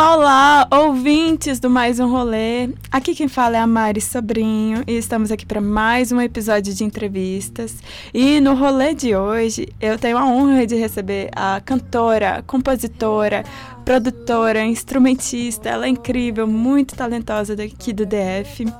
[0.00, 2.70] Olá, olá, ouvintes do Mais Um Rolê.
[2.90, 6.82] Aqui quem fala é a Mari Sobrinho e estamos aqui para mais um episódio de
[6.82, 7.82] entrevistas.
[8.14, 13.44] E no rolê de hoje eu tenho a honra de receber a cantora, compositora,
[13.84, 15.68] produtora, instrumentista.
[15.68, 18.72] Ela é incrível, muito talentosa daqui do DF.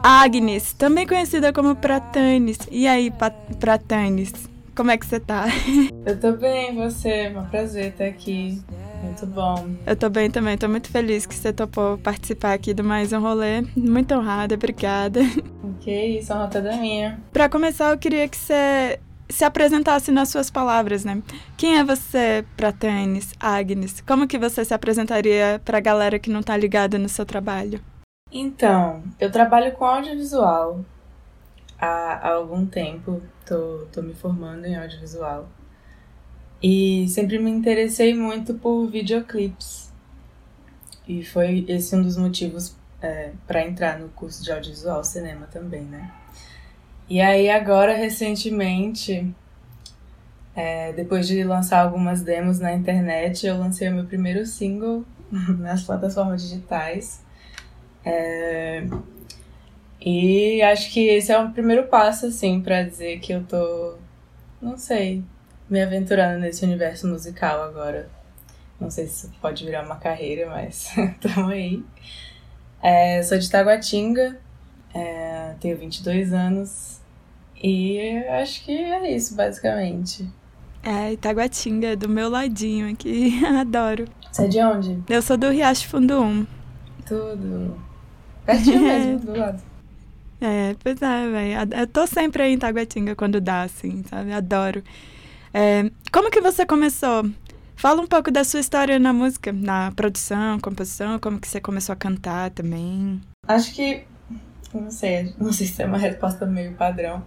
[0.00, 2.58] Agnes, também conhecida como Pratanes.
[2.70, 3.12] E aí,
[3.58, 4.32] Pratanes?
[4.76, 5.46] Como é que você tá?
[6.06, 7.08] Eu tô bem, você?
[7.08, 8.62] É um prazer estar aqui.
[9.06, 9.70] Muito bom.
[9.86, 13.20] Eu tô bem também, tô muito feliz que você topou participar aqui do Mais Um
[13.20, 13.62] Rolê.
[13.76, 15.20] Muito honrada, obrigada.
[15.62, 17.20] Ok, isso, é uma toda minha.
[17.32, 18.98] Pra começar, eu queria que você
[19.28, 21.22] se apresentasse nas suas palavras, né?
[21.56, 24.00] Quem é você pra Tênis, Agnes?
[24.00, 27.80] Como que você se apresentaria pra galera que não tá ligada no seu trabalho?
[28.32, 30.84] Então, eu trabalho com audiovisual
[31.78, 33.22] há, há algum tempo.
[33.44, 35.48] Tô, tô me formando em audiovisual.
[36.62, 39.92] E sempre me interessei muito por videoclipes.
[41.06, 45.82] E foi esse um dos motivos é, para entrar no curso de audiovisual cinema também,
[45.82, 46.10] né?
[47.08, 49.32] E aí agora, recentemente,
[50.54, 55.04] é, depois de lançar algumas demos na internet, eu lancei o meu primeiro single
[55.60, 57.22] nas plataformas digitais.
[58.04, 58.86] É,
[60.00, 63.96] e acho que esse é o primeiro passo, assim, para dizer que eu tô,
[64.60, 65.22] não sei,
[65.68, 68.08] me aventurando nesse universo musical agora.
[68.80, 70.88] Não sei se isso pode virar uma carreira, mas
[71.20, 71.82] tamo aí.
[72.82, 74.38] É, sou de Taguatinga,
[74.94, 77.00] é, tenho 22 anos
[77.62, 80.28] e acho que é isso, basicamente.
[80.82, 84.06] É, Itaguatinga, do meu ladinho aqui, adoro.
[84.30, 85.02] Você é de onde?
[85.08, 86.46] Eu sou do Riacho Fundo 1.
[87.06, 87.76] Tudo.
[88.44, 89.62] Pertinho mesmo, do lado.
[90.40, 91.74] É, pois é, velho.
[91.76, 94.32] Eu tô sempre aí em Taguatinga quando dá, assim, sabe?
[94.32, 94.82] Adoro.
[95.58, 97.24] É, como que você começou?
[97.76, 101.94] Fala um pouco da sua história na música, na produção, composição, como que você começou
[101.94, 103.22] a cantar também.
[103.48, 104.04] Acho que,
[104.74, 107.24] não sei, não sei se é uma resposta meio padrão,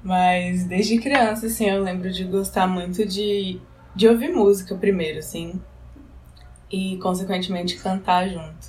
[0.00, 3.60] mas desde criança, assim, eu lembro de gostar muito de,
[3.96, 5.60] de ouvir música primeiro, assim,
[6.70, 8.68] e consequentemente cantar junto.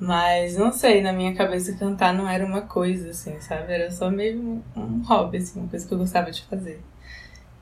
[0.00, 3.72] Mas não sei, na minha cabeça cantar não era uma coisa, assim, sabe?
[3.72, 6.82] Era só meio um, hobby, assim, uma coisa que eu gostava de fazer.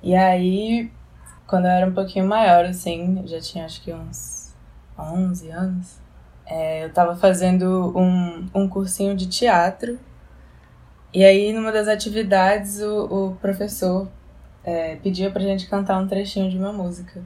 [0.03, 0.91] E aí,
[1.47, 4.54] quando eu era um pouquinho maior, assim, já tinha acho que uns
[4.98, 6.00] 11 anos,
[6.47, 9.98] é, eu tava fazendo um, um cursinho de teatro.
[11.12, 14.09] E aí, numa das atividades, o, o professor
[14.64, 17.22] é, pedia pra gente cantar um trechinho de uma música.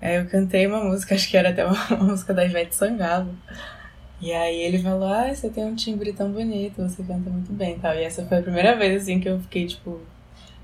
[0.00, 3.34] Aí eu cantei uma música, acho que era até uma, uma música da Ivete Sangalo.
[4.20, 7.76] E aí ele falou, ah, você tem um timbre tão bonito, você canta muito bem
[7.76, 7.94] e tal.
[7.94, 10.00] E essa foi a primeira vez, assim, que eu fiquei, tipo,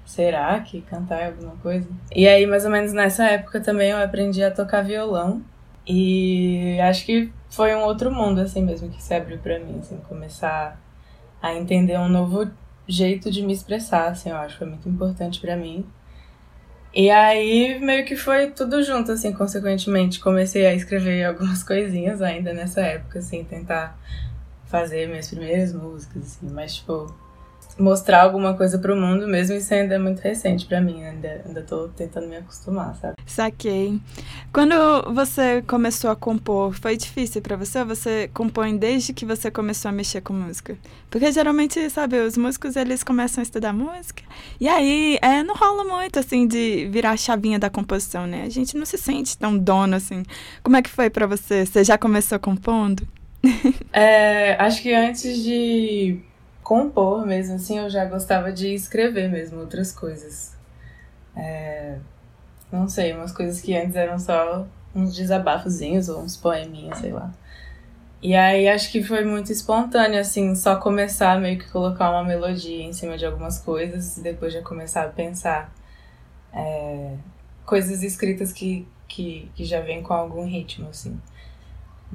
[0.05, 1.89] será que cantar é alguma coisa?
[2.15, 5.43] E aí, mais ou menos nessa época também eu aprendi a tocar violão.
[5.87, 9.99] E acho que foi um outro mundo, assim mesmo, que se abriu para mim, assim,
[10.09, 10.81] começar
[11.43, 12.51] a entender um novo
[12.89, 15.87] jeito de me expressar, assim, eu acho, foi muito importante para mim.
[16.93, 20.21] E aí, meio que foi tudo junto, assim, consequentemente.
[20.21, 23.99] Comecei a escrever algumas coisinhas ainda nessa época, assim, tentar
[24.67, 27.15] fazer minhas primeiras músicas, assim, mas, tipo,
[27.79, 31.63] mostrar alguma coisa pro mundo, mesmo isso ainda é muito recente para mim, ainda, ainda
[31.63, 33.17] tô tentando me acostumar, sabe?
[33.27, 34.01] Saquei.
[34.53, 34.75] Quando
[35.13, 39.89] você começou a compor, foi difícil para você ou você compõe desde que você começou
[39.89, 40.77] a mexer com música?
[41.11, 44.23] Porque geralmente, sabe, os músicos eles começam a estudar música
[44.61, 48.45] e aí é, não rola muito assim de virar a chavinha da composição, né?
[48.45, 50.23] A gente não se sente tão dono assim.
[50.63, 51.67] Como é que foi para você?
[51.67, 53.07] Você já começou compondo?
[53.93, 56.21] é, acho que antes de
[56.65, 60.57] compor mesmo, assim, eu já gostava de escrever mesmo outras coisas.
[61.37, 61.99] É,
[62.73, 67.31] não sei, umas coisas que antes eram só uns desabafozinhos ou uns poeminhas, sei lá.
[68.23, 72.83] E aí acho que foi muito espontâneo, assim, só começar meio que colocar uma melodia
[72.83, 75.71] em cima de algumas coisas e depois já começar a pensar
[76.51, 77.17] é,
[77.67, 81.21] coisas escritas que, que, que já vêm com algum ritmo, assim.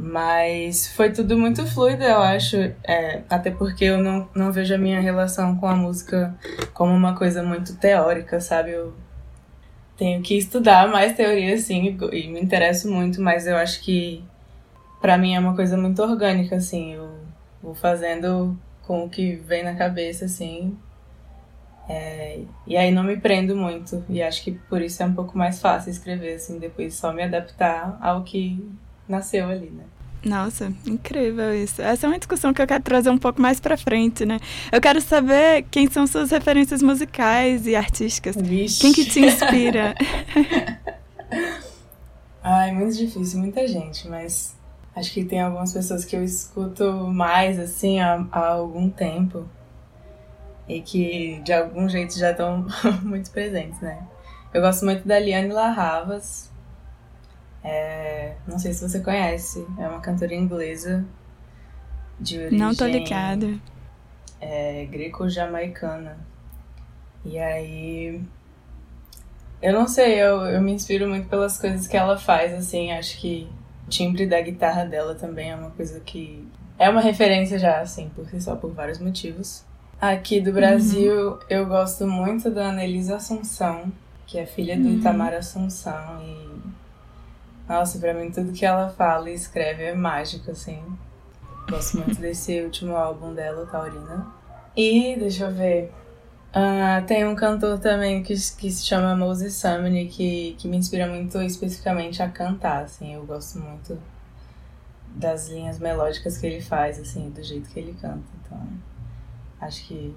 [0.01, 2.55] Mas foi tudo muito fluido, eu acho.
[2.87, 6.33] É, até porque eu não, não vejo a minha relação com a música
[6.73, 8.71] como uma coisa muito teórica, sabe?
[8.71, 8.93] Eu
[9.97, 14.23] tenho que estudar mais teoria, assim, e me interesso muito, mas eu acho que
[15.01, 16.93] para mim é uma coisa muito orgânica, assim.
[16.93, 17.11] Eu
[17.61, 20.77] vou fazendo com o que vem na cabeça, assim.
[21.89, 24.01] É, e aí não me prendo muito.
[24.07, 27.21] E acho que por isso é um pouco mais fácil escrever, assim, depois só me
[27.21, 28.65] adaptar ao que
[29.09, 29.83] nasceu ali, né?
[30.23, 31.81] Nossa, incrível isso.
[31.81, 34.39] Essa é uma discussão que eu quero trazer um pouco mais para frente, né?
[34.71, 38.35] Eu quero saber quem são suas referências musicais e artísticas.
[38.35, 38.81] Vixe.
[38.81, 39.95] Quem que te inspira?
[42.44, 44.56] Ai, muito difícil, muita gente, mas
[44.95, 49.47] acho que tem algumas pessoas que eu escuto mais, assim, há, há algum tempo.
[50.67, 52.65] E que de algum jeito já estão
[53.03, 54.06] muito presentes, né?
[54.53, 56.48] Eu gosto muito da Liane Larravas.
[57.63, 61.06] É, não sei se você conhece, é uma cantora inglesa
[62.19, 62.59] de origem...
[62.59, 63.59] Não tô ligada.
[64.39, 66.17] É, greco-jamaicana.
[67.25, 68.21] E aí
[69.61, 73.19] eu não sei, eu, eu me inspiro muito pelas coisas que ela faz, assim, acho
[73.19, 73.50] que
[73.85, 76.47] o timbre da guitarra dela também é uma coisa que
[76.77, 79.65] é uma referência já, assim, por si só, por vários motivos.
[80.00, 81.39] Aqui do Brasil, uhum.
[81.50, 83.91] eu gosto muito da Anelisa Assunção,
[84.25, 85.00] que é filha do uhum.
[85.00, 86.50] Itamar Assunção, e
[87.69, 90.83] nossa, pra mim tudo que ela fala e escreve é mágico, assim.
[91.69, 94.27] Gosto muito desse último álbum dela, Taurina.
[94.75, 95.92] E, deixa eu ver,
[96.50, 101.06] Uh, tem um cantor também que, que se chama Moses Sumney que, que me inspira
[101.06, 104.00] muito especificamente a cantar, assim, eu gosto muito
[105.13, 108.68] das linhas melódicas que ele faz, assim, do jeito que ele canta, então
[109.62, 110.16] acho que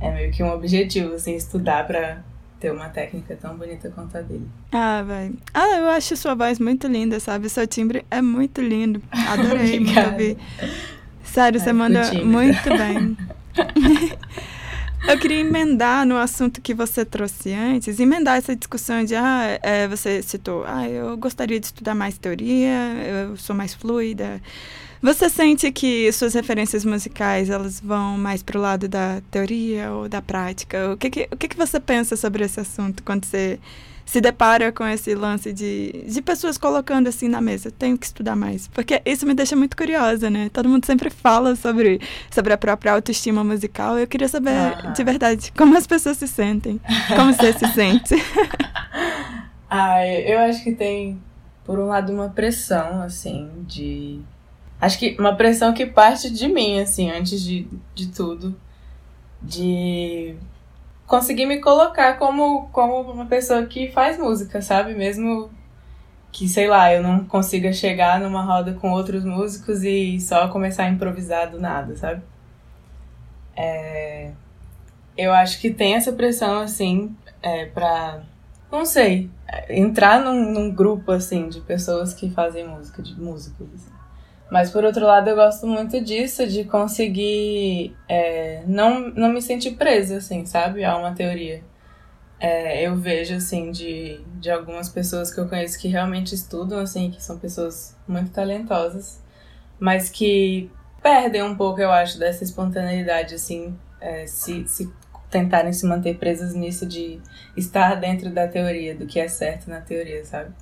[0.00, 2.24] é meio que um objetivo, assim, estudar pra
[2.60, 4.46] ter uma técnica tão bonita quanto a dele.
[4.70, 5.32] Ah, vai.
[5.54, 7.48] Ah, eu acho sua voz muito linda, sabe?
[7.48, 9.02] Seu timbre é muito lindo.
[9.10, 10.36] Adorei muito ouvir.
[11.24, 13.16] Sério, você manda muito bem.
[15.08, 19.88] Eu queria emendar no assunto que você trouxe antes, emendar essa discussão de, ah, é,
[19.88, 22.76] você citou, ah, eu gostaria de estudar mais teoria,
[23.28, 24.40] eu sou mais fluida.
[25.02, 30.08] Você sente que suas referências musicais, elas vão mais para o lado da teoria ou
[30.08, 30.92] da prática?
[30.92, 33.58] O que, que, o que, que você pensa sobre esse assunto quando você
[34.10, 38.34] se depara com esse lance de, de pessoas colocando assim na mesa, tenho que estudar
[38.34, 38.66] mais.
[38.66, 40.50] Porque isso me deixa muito curiosa, né?
[40.52, 43.96] Todo mundo sempre fala sobre, sobre a própria autoestima musical.
[43.96, 44.90] Eu queria saber ah.
[44.90, 46.80] de verdade como as pessoas se sentem.
[47.14, 48.16] Como você se sente.
[49.70, 51.22] ah, eu acho que tem,
[51.64, 54.20] por um lado, uma pressão, assim, de.
[54.80, 58.58] Acho que uma pressão que parte de mim, assim, antes de, de tudo.
[59.42, 60.36] De
[61.06, 64.94] conseguir me colocar como, como uma pessoa que faz música, sabe?
[64.94, 65.50] Mesmo
[66.32, 70.84] que, sei lá, eu não consiga chegar numa roda com outros músicos e só começar
[70.84, 72.22] a improvisar do nada, sabe?
[73.56, 74.32] É...
[75.16, 78.22] Eu acho que tem essa pressão, assim, é, pra,
[78.70, 79.28] não sei,
[79.68, 83.99] entrar num, num grupo, assim, de pessoas que fazem música, de músicos, assim.
[84.50, 89.72] Mas por outro lado, eu gosto muito disso, de conseguir é, não, não me sentir
[89.72, 90.84] presa, assim, sabe?
[90.84, 91.62] A uma teoria.
[92.40, 97.10] É, eu vejo, assim, de, de algumas pessoas que eu conheço que realmente estudam, assim,
[97.10, 99.22] que são pessoas muito talentosas,
[99.78, 100.70] mas que
[101.02, 104.90] perdem um pouco, eu acho, dessa espontaneidade, assim, é, se, se
[105.30, 107.20] tentarem se manter presas nisso de
[107.56, 110.52] estar dentro da teoria, do que é certo na teoria, sabe?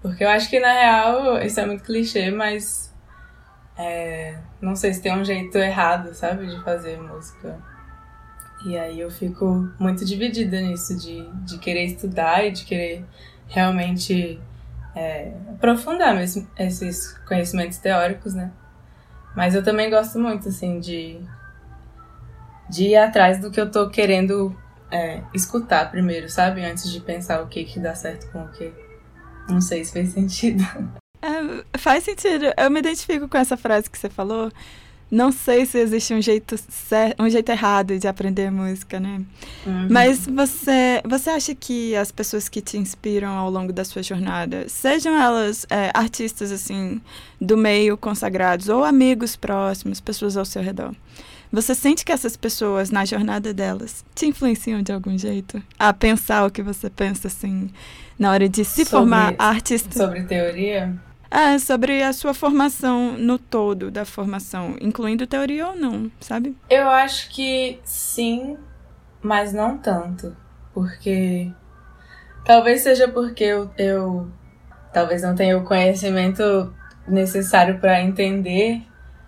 [0.00, 2.89] Porque eu acho que, na real, isso é muito clichê, mas
[3.80, 7.58] é, não sei se tem um jeito errado, sabe, de fazer música.
[8.66, 13.06] E aí eu fico muito dividida nisso, de, de querer estudar e de querer
[13.48, 14.38] realmente
[14.94, 18.52] é, aprofundar mesmo esses conhecimentos teóricos, né?
[19.34, 21.18] Mas eu também gosto muito, assim, de,
[22.68, 24.54] de ir atrás do que eu tô querendo
[24.90, 26.62] é, escutar primeiro, sabe?
[26.62, 28.74] Antes de pensar o que que dá certo com o que.
[29.48, 30.62] Não sei se fez sentido.
[31.78, 32.46] Faz sentido.
[32.56, 34.50] Eu me identifico com essa frase que você falou.
[35.10, 39.20] Não sei se existe um jeito certo, um jeito errado de aprender música, né?
[39.66, 39.88] Uhum.
[39.90, 44.68] Mas você, você acha que as pessoas que te inspiram ao longo da sua jornada,
[44.68, 47.00] sejam elas é, artistas assim
[47.40, 50.94] do meio consagrados ou amigos próximos, pessoas ao seu redor,
[51.52, 56.46] você sente que essas pessoas na jornada delas te influenciam de algum jeito a pensar
[56.46, 57.68] o que você pensa assim
[58.16, 59.98] na hora de se sobre, formar artista?
[59.98, 60.94] Sobre teoria?
[61.30, 66.56] É, sobre a sua formação no todo da formação, incluindo teoria ou não, sabe?
[66.68, 68.58] Eu acho que sim,
[69.22, 70.36] mas não tanto.
[70.74, 71.52] Porque.
[72.44, 74.28] Talvez seja porque eu, eu
[74.92, 76.74] talvez não tenha o conhecimento
[77.06, 78.82] necessário para entender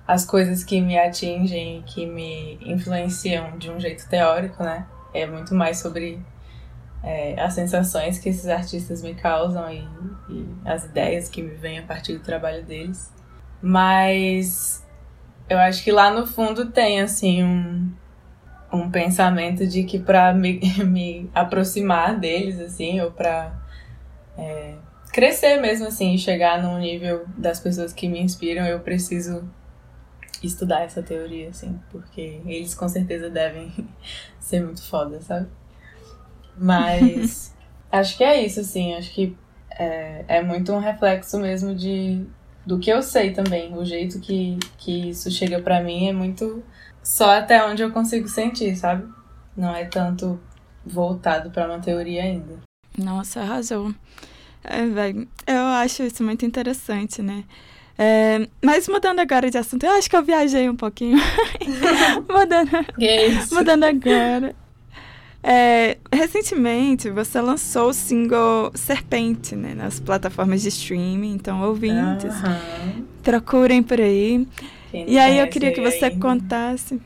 [0.06, 4.86] as coisas que me atingem e que me influenciam de um jeito teórico, né?
[5.14, 6.20] É muito mais sobre
[7.02, 9.86] é, as sensações que esses artistas me causam e,
[10.28, 13.12] e, as ideias que me vêm a partir do trabalho deles.
[13.60, 14.86] Mas
[15.48, 17.92] eu acho que lá no fundo tem assim um,
[18.72, 23.52] um pensamento de que para me, me aproximar deles assim ou para
[24.38, 24.76] é,
[25.12, 29.48] crescer mesmo assim, chegar num nível das pessoas que me inspiram, eu preciso
[30.42, 33.72] estudar essa teoria assim, porque eles com certeza devem
[34.40, 35.48] ser muito foda, sabe?
[36.56, 37.54] Mas
[37.90, 38.94] acho que é isso, assim.
[38.94, 39.36] Acho que
[39.70, 42.24] é, é muito um reflexo mesmo de
[42.64, 43.76] do que eu sei também.
[43.76, 46.62] O jeito que, que isso chega para mim é muito
[47.02, 49.06] só até onde eu consigo sentir, sabe?
[49.56, 50.40] Não é tanto
[50.84, 52.60] voltado para uma teoria ainda.
[52.96, 53.94] Nossa, arrasou.
[54.62, 57.44] É, véio, eu acho isso muito interessante, né?
[57.98, 61.18] É, mas mudando agora de assunto, eu acho que eu viajei um pouquinho.
[62.28, 62.70] mudando,
[63.52, 64.54] mudando agora.
[65.42, 73.04] É, recentemente você lançou o single Serpente né, nas plataformas de streaming, então ouvintes, uhum.
[73.22, 74.46] procurem por aí.
[74.92, 76.20] Quem e aí eu queria que você ainda.
[76.20, 77.00] contasse.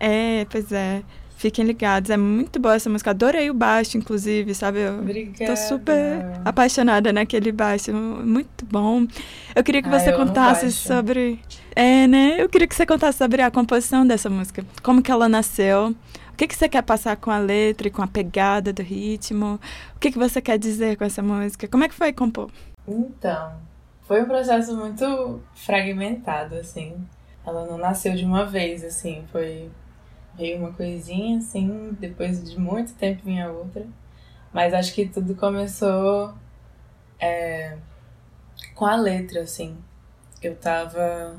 [0.00, 1.02] É, pois é.
[1.36, 3.12] Fiquem ligados, é muito boa essa música.
[3.12, 4.80] Adorei o baixo, inclusive, sabe?
[4.80, 5.46] Eu Obrigada.
[5.46, 7.94] tô super apaixonada naquele baixo.
[7.94, 9.06] Muito bom.
[9.54, 11.40] Eu queria que você contasse sobre.
[11.74, 12.36] É, né?
[12.38, 14.62] Eu queria que você contasse sobre a composição dessa música.
[14.82, 15.96] Como que ela nasceu.
[16.40, 19.60] Que, que você quer passar com a letra e com a pegada do ritmo?
[19.94, 21.68] O que, que você quer dizer com essa música?
[21.68, 22.50] Como é que foi compor?
[22.88, 23.52] Então,
[24.08, 26.96] foi um processo muito fragmentado, assim.
[27.46, 29.22] Ela não nasceu de uma vez, assim.
[29.30, 29.70] Foi
[30.34, 33.86] Veio uma coisinha assim, depois de muito tempo vinha outra.
[34.50, 36.32] Mas acho que tudo começou
[37.20, 37.76] é,
[38.74, 39.76] com a letra, assim.
[40.42, 41.36] Eu tava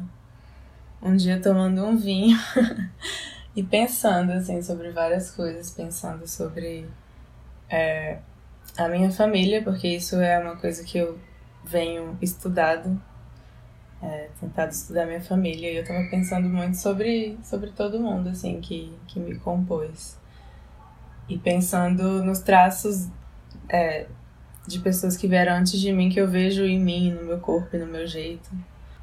[1.02, 2.38] um dia tomando um vinho
[3.56, 5.72] e pensando, assim, sobre várias coisas.
[5.72, 6.88] Pensando sobre
[7.70, 8.20] é,
[8.78, 11.20] a minha família, porque isso é uma coisa que eu
[11.64, 13.00] venho estudado
[14.02, 18.60] é, tentado estudar minha família e eu tava pensando muito sobre, sobre todo mundo, assim,
[18.60, 20.18] que, que me compôs.
[21.30, 23.08] E pensando nos traços
[23.70, 24.08] é,
[24.68, 27.76] de pessoas que vieram antes de mim, que eu vejo em mim, no meu corpo
[27.76, 28.50] e no meu jeito.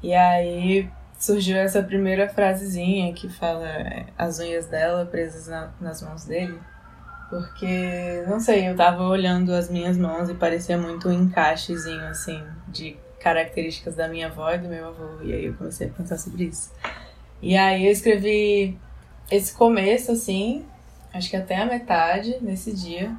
[0.03, 0.89] E aí
[1.19, 6.57] surgiu essa primeira frasezinha que fala é, as unhas dela presas na, nas mãos dele.
[7.29, 12.43] Porque, não sei, eu tava olhando as minhas mãos e parecia muito um encaixezinho, assim,
[12.67, 15.21] de características da minha avó e do meu avô.
[15.21, 16.71] E aí eu comecei a pensar sobre isso.
[17.41, 18.79] E aí eu escrevi
[19.29, 20.65] esse começo, assim,
[21.13, 23.15] acho que até a metade nesse dia.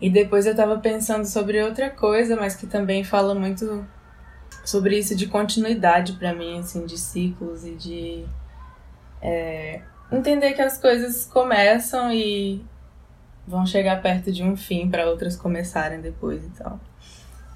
[0.00, 3.84] E depois eu tava pensando sobre outra coisa, mas que também fala muito
[4.64, 8.24] sobre isso de continuidade para mim, assim, de ciclos e de
[9.20, 12.64] é, entender que as coisas começam e
[13.46, 16.80] vão chegar perto de um fim para outras começarem depois e tal.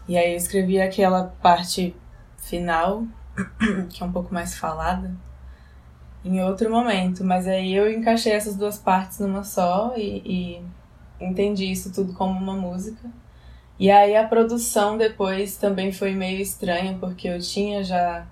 [0.07, 1.95] E aí eu escrevi aquela parte
[2.39, 3.05] final,
[3.91, 5.15] que é um pouco mais falada,
[6.25, 7.25] em outro momento.
[7.25, 12.39] Mas aí eu encaixei essas duas partes numa só e, e entendi isso tudo como
[12.39, 13.09] uma música.
[13.79, 18.27] E aí a produção depois também foi meio estranha, porque eu tinha já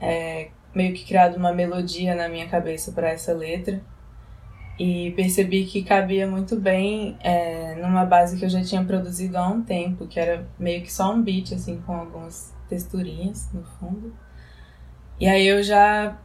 [0.00, 3.80] é, meio que criado uma melodia na minha cabeça para essa letra
[4.78, 9.46] e percebi que cabia muito bem é, numa base que eu já tinha produzido há
[9.46, 14.12] um tempo, que era meio que só um beat, assim, com algumas texturinhas no fundo.
[15.20, 16.18] E aí eu já.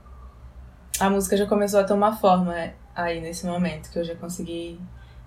[1.00, 2.56] A música já começou a tomar forma
[2.96, 4.80] aí nesse momento, que eu já consegui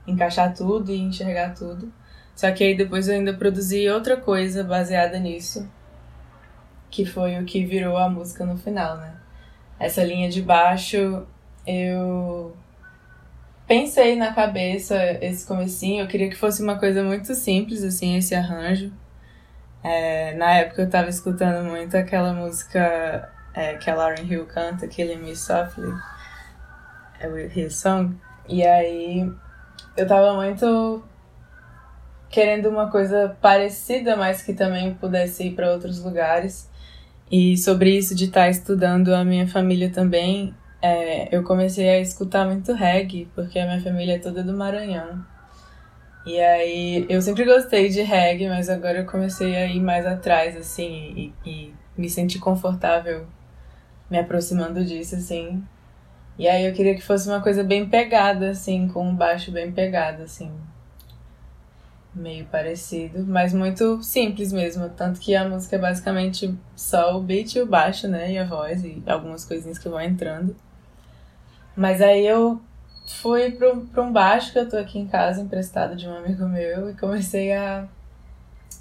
[0.06, 1.92] encaixar tudo e enxergar tudo.
[2.34, 5.68] Só que aí depois eu ainda produzi outra coisa baseada nisso,
[6.90, 9.14] que foi o que virou a música no final, né?
[9.78, 11.26] Essa linha de baixo
[11.66, 12.56] eu
[13.66, 18.34] pensei na cabeça esse comecinho, eu queria que fosse uma coisa muito simples, assim, esse
[18.34, 18.92] arranjo.
[19.82, 24.86] É, na época eu tava escutando muito aquela música é, que a Lauren Hill canta,
[24.86, 25.92] Killing Me Softly,
[27.18, 28.16] é o His Song,
[28.48, 29.30] e aí
[29.96, 31.02] eu tava muito
[32.32, 36.68] querendo uma coisa parecida, mas que também pudesse ir para outros lugares.
[37.30, 42.00] E sobre isso de estar tá estudando a minha família também, é, eu comecei a
[42.00, 45.24] escutar muito reggae, porque a minha família é toda do Maranhão.
[46.24, 50.56] E aí, eu sempre gostei de reggae, mas agora eu comecei a ir mais atrás,
[50.56, 53.26] assim, e, e me sentir confortável
[54.10, 55.62] me aproximando disso, assim.
[56.38, 59.72] E aí eu queria que fosse uma coisa bem pegada, assim, com um baixo bem
[59.72, 60.50] pegado, assim.
[62.14, 64.88] Meio parecido, mas muito simples mesmo.
[64.90, 68.32] Tanto que a música é basicamente só o beat e o baixo, né?
[68.32, 70.54] E a voz e algumas coisinhas que vão entrando.
[71.74, 72.60] Mas aí eu
[73.06, 76.90] fui para um baixo que eu tô aqui em casa, emprestado de um amigo meu,
[76.90, 77.88] e comecei a,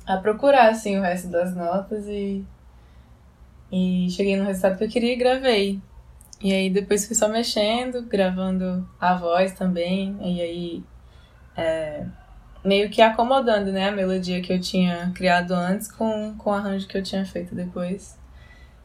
[0.06, 2.46] a procurar, assim, o resto das notas e,
[3.72, 5.82] e cheguei no resultado que eu queria e gravei.
[6.42, 10.84] E aí depois fui só mexendo, gravando a voz também, e aí
[11.56, 12.06] é,
[12.64, 16.88] meio que acomodando, né, a melodia que eu tinha criado antes com, com o arranjo
[16.88, 18.20] que eu tinha feito depois.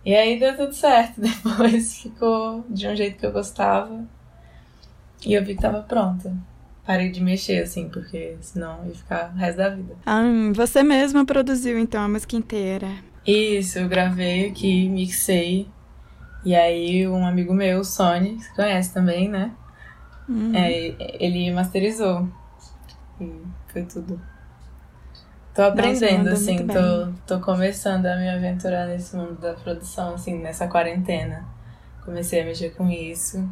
[0.04, 1.18] E aí deu tudo certo.
[1.20, 4.04] Depois ficou de um jeito que eu gostava.
[5.24, 6.32] E eu vi que tava pronta.
[6.84, 9.96] parei de mexer, assim, porque senão ia ficar o resto da vida.
[10.06, 10.22] Ah,
[10.54, 12.88] você mesma produziu então a música inteira?
[13.26, 15.68] Isso, eu gravei aqui, mixei.
[16.44, 19.50] E aí um amigo meu, Sony, que conhece também, né?
[20.28, 20.52] Uhum.
[20.54, 22.28] É, ele masterizou.
[23.20, 23.42] E
[23.76, 24.18] foi tudo.
[25.54, 30.38] Tô aprendendo, Nossa, assim, tô, tô começando a me aventurar nesse mundo da produção, assim,
[30.38, 31.44] nessa quarentena.
[32.04, 33.46] Comecei a mexer com isso.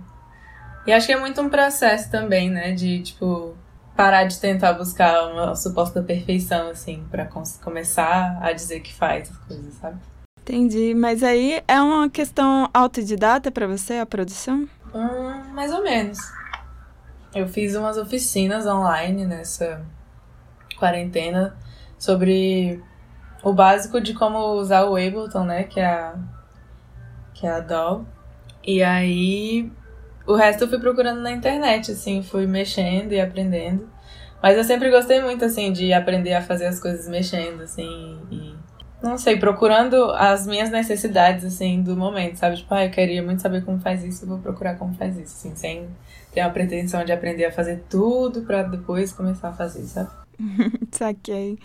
[0.86, 2.72] E acho que é muito um processo também, né?
[2.72, 3.54] De, tipo,
[3.96, 7.26] parar de tentar buscar uma suposta perfeição, assim, para
[7.62, 9.98] começar a dizer que faz as coisas, sabe?
[10.42, 10.94] Entendi.
[10.94, 14.68] Mas aí é uma questão autodidata para você, a produção?
[14.94, 16.18] Hum, mais ou menos.
[17.34, 19.84] Eu fiz umas oficinas online nessa
[20.76, 21.56] quarentena
[21.98, 22.82] sobre
[23.42, 25.64] o básico de como usar o Ableton, né?
[25.64, 26.14] Que é a,
[27.34, 28.06] que é a DAW.
[28.66, 29.70] E aí
[30.26, 33.88] o resto eu fui procurando na internet, assim, fui mexendo e aprendendo.
[34.42, 38.54] Mas eu sempre gostei muito, assim, de aprender a fazer as coisas mexendo, assim, e.
[39.02, 42.56] Não sei, procurando as minhas necessidades, assim, do momento, sabe?
[42.56, 45.54] Tipo, ah, eu queria muito saber como faz isso, vou procurar como faz isso, assim,
[45.54, 45.88] sem
[46.32, 50.10] ter uma pretensão de aprender a fazer tudo pra depois começar a fazer, sabe?
[50.90, 51.58] Saquei.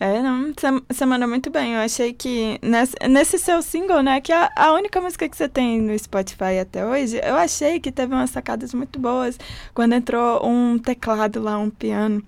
[0.00, 0.52] É, não,
[0.88, 1.74] você manda muito bem.
[1.74, 5.48] Eu achei que nesse, nesse seu single, né, que é a única música que você
[5.48, 9.38] tem no Spotify até hoje, eu achei que teve umas sacadas muito boas.
[9.74, 12.22] Quando entrou um teclado lá, um piano.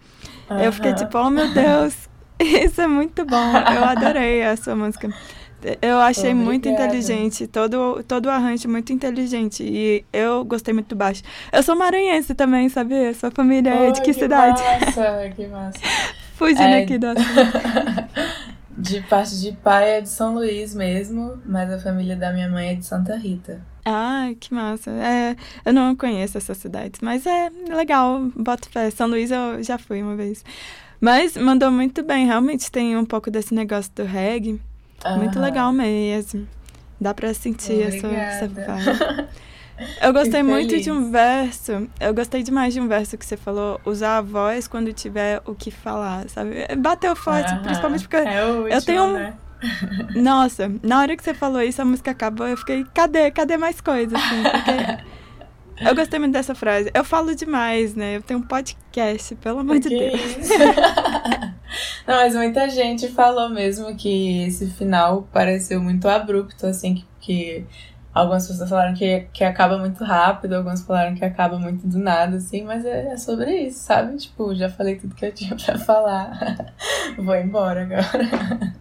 [0.51, 0.59] Uhum.
[0.59, 2.09] Eu fiquei tipo, oh meu Deus,
[2.41, 3.53] isso é muito bom.
[3.57, 5.09] Eu adorei a sua música.
[5.83, 6.45] Eu achei Obrigada.
[6.45, 9.63] muito inteligente, todo, todo o arranjo muito inteligente.
[9.63, 11.23] E eu gostei muito do baixo.
[11.53, 13.13] Eu sou maranhense também, sabia?
[13.15, 14.63] Sua família é de que, que cidade?
[14.63, 15.79] Massa, que massa.
[16.35, 16.83] Fugindo é...
[16.83, 17.09] aqui do
[18.77, 22.71] De parte de pai é de São Luís mesmo, mas a família da minha mãe
[22.71, 23.61] é de Santa Rita.
[23.85, 24.91] Ah, que massa.
[24.91, 28.91] É, eu não conheço essas cidades, mas é legal, boto fé.
[28.91, 30.43] São Luís eu já fui uma vez.
[30.99, 34.61] Mas mandou muito bem, realmente tem um pouco desse negócio do reggae.
[35.17, 36.47] Muito legal mesmo.
[37.01, 39.29] Dá pra sentir essa, essa vibe.
[40.01, 41.89] Eu gostei muito de um verso.
[41.99, 43.81] Eu gostei demais de um verso que você falou.
[43.85, 46.67] Usar a voz quando tiver o que falar, sabe?
[46.77, 49.13] Bateu forte, principalmente porque é último, eu tenho um.
[49.15, 49.35] Né?
[50.17, 53.31] Nossa, na hora que você falou isso, a música acabou, eu fiquei, cadê?
[53.31, 54.17] Cadê mais coisa?
[54.17, 55.05] Assim, porque
[55.89, 56.91] eu gostei muito dessa frase.
[56.93, 58.17] Eu falo demais, né?
[58.17, 60.21] Eu tenho um podcast, pelo amor de Deus.
[62.07, 67.67] Não, mas muita gente falou mesmo que esse final pareceu muito abrupto, assim, que, que
[68.13, 72.37] algumas pessoas falaram que, que acaba muito rápido, algumas falaram que acaba muito do nada,
[72.37, 74.17] assim, mas é, é sobre isso, sabe?
[74.17, 76.73] Tipo, já falei tudo que eu tinha pra falar.
[77.17, 78.75] Vou embora agora.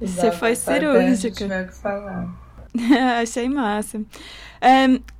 [0.00, 1.36] Você foi cirúrgica.
[1.36, 2.28] Tiver que falar.
[3.20, 4.00] Achei massa.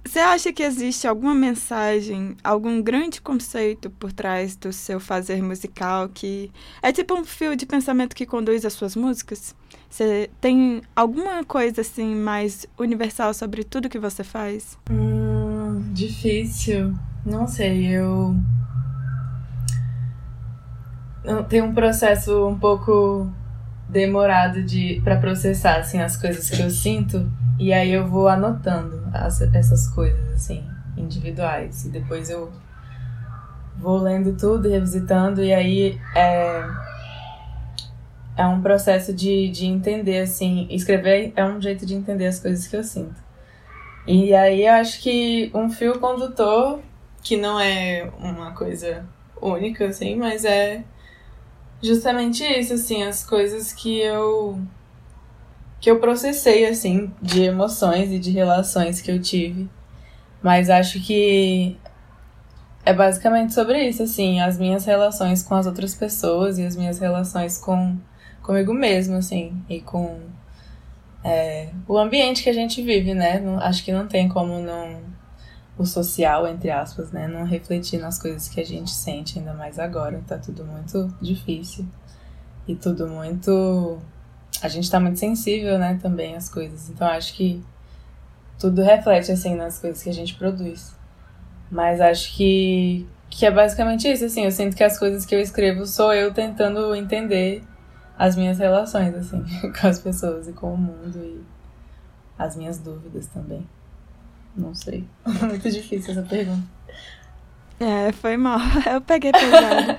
[0.04, 6.08] Você acha que existe alguma mensagem, algum grande conceito por trás do seu fazer musical
[6.08, 6.50] que
[6.82, 9.54] é tipo um fio de pensamento que conduz as suas músicas?
[9.90, 14.78] Você tem alguma coisa assim mais universal sobre tudo que você faz?
[14.90, 16.94] Hum, difícil.
[17.24, 18.36] Não sei, eu
[21.48, 23.30] tem um processo um pouco
[23.88, 29.05] demorado de para processar assim as coisas que eu sinto e aí eu vou anotando
[29.24, 30.64] as, essas coisas, assim,
[30.96, 31.84] individuais.
[31.84, 32.52] E depois eu
[33.76, 36.64] vou lendo tudo, revisitando, e aí é,
[38.36, 40.66] é um processo de, de entender, assim.
[40.70, 43.24] Escrever é um jeito de entender as coisas que eu sinto.
[44.06, 46.80] E aí eu acho que um fio condutor,
[47.22, 49.04] que não é uma coisa
[49.40, 50.84] única, assim, mas é
[51.82, 54.60] justamente isso, assim, as coisas que eu
[55.86, 59.70] que eu processei, assim, de emoções e de relações que eu tive.
[60.42, 61.78] Mas acho que
[62.84, 66.98] é basicamente sobre isso, assim, as minhas relações com as outras pessoas e as minhas
[66.98, 67.96] relações com
[68.42, 70.18] comigo mesmo, assim, e com
[71.22, 73.38] é, o ambiente que a gente vive, né?
[73.38, 75.00] Não, acho que não tem como não
[75.78, 77.28] o social, entre aspas, né?
[77.28, 80.20] Não refletir nas coisas que a gente sente, ainda mais agora.
[80.26, 81.86] Tá tudo muito difícil
[82.66, 84.00] e tudo muito
[84.62, 86.88] a gente tá muito sensível, né, também às coisas.
[86.88, 87.62] Então acho que
[88.58, 90.94] tudo reflete assim nas coisas que a gente produz.
[91.70, 95.40] Mas acho que que é basicamente isso, assim, eu sinto que as coisas que eu
[95.40, 97.62] escrevo sou eu tentando entender
[98.16, 99.44] as minhas relações assim
[99.78, 101.44] com as pessoas e com o mundo e
[102.38, 103.66] as minhas dúvidas também.
[104.56, 105.04] Não sei.
[105.42, 106.66] Muito difícil essa pergunta.
[107.78, 108.58] É, foi mal.
[108.90, 109.98] Eu peguei pesado.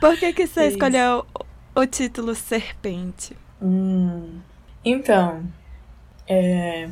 [0.00, 1.26] Por que, que você escolheu
[1.80, 3.36] o título Serpente?
[3.62, 4.40] Hum,
[4.84, 5.44] então,
[6.26, 6.88] é,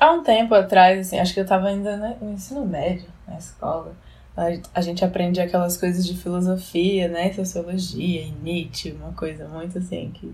[0.00, 3.94] há um tempo atrás, assim, acho que eu tava ainda no ensino médio, na escola,
[4.74, 7.32] a gente aprende aquelas coisas de filosofia, né?
[7.32, 10.30] Sociologia e Nietzsche, uma coisa muito assim que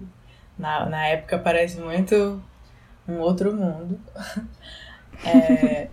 [0.59, 2.43] na, na época parece muito
[3.07, 4.01] um outro mundo.
[5.25, 5.89] É,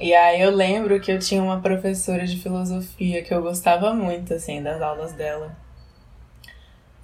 [0.00, 4.34] e aí eu lembro que eu tinha uma professora de filosofia que eu gostava muito,
[4.34, 5.56] assim, das aulas dela.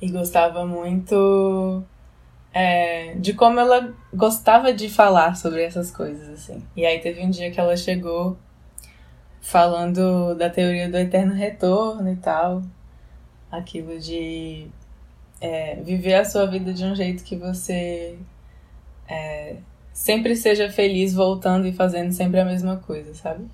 [0.04, 1.82] E gostava muito
[2.52, 6.62] é, de como ela gostava de falar sobre essas coisas, assim.
[6.76, 8.36] E aí teve um dia que ela chegou
[9.40, 12.62] falando da teoria do eterno retorno e tal.
[13.50, 14.66] Aquilo de
[15.40, 18.18] é, viver a sua vida de um jeito que você
[19.08, 19.56] é,
[19.90, 23.46] sempre seja feliz voltando e fazendo sempre a mesma coisa, sabe?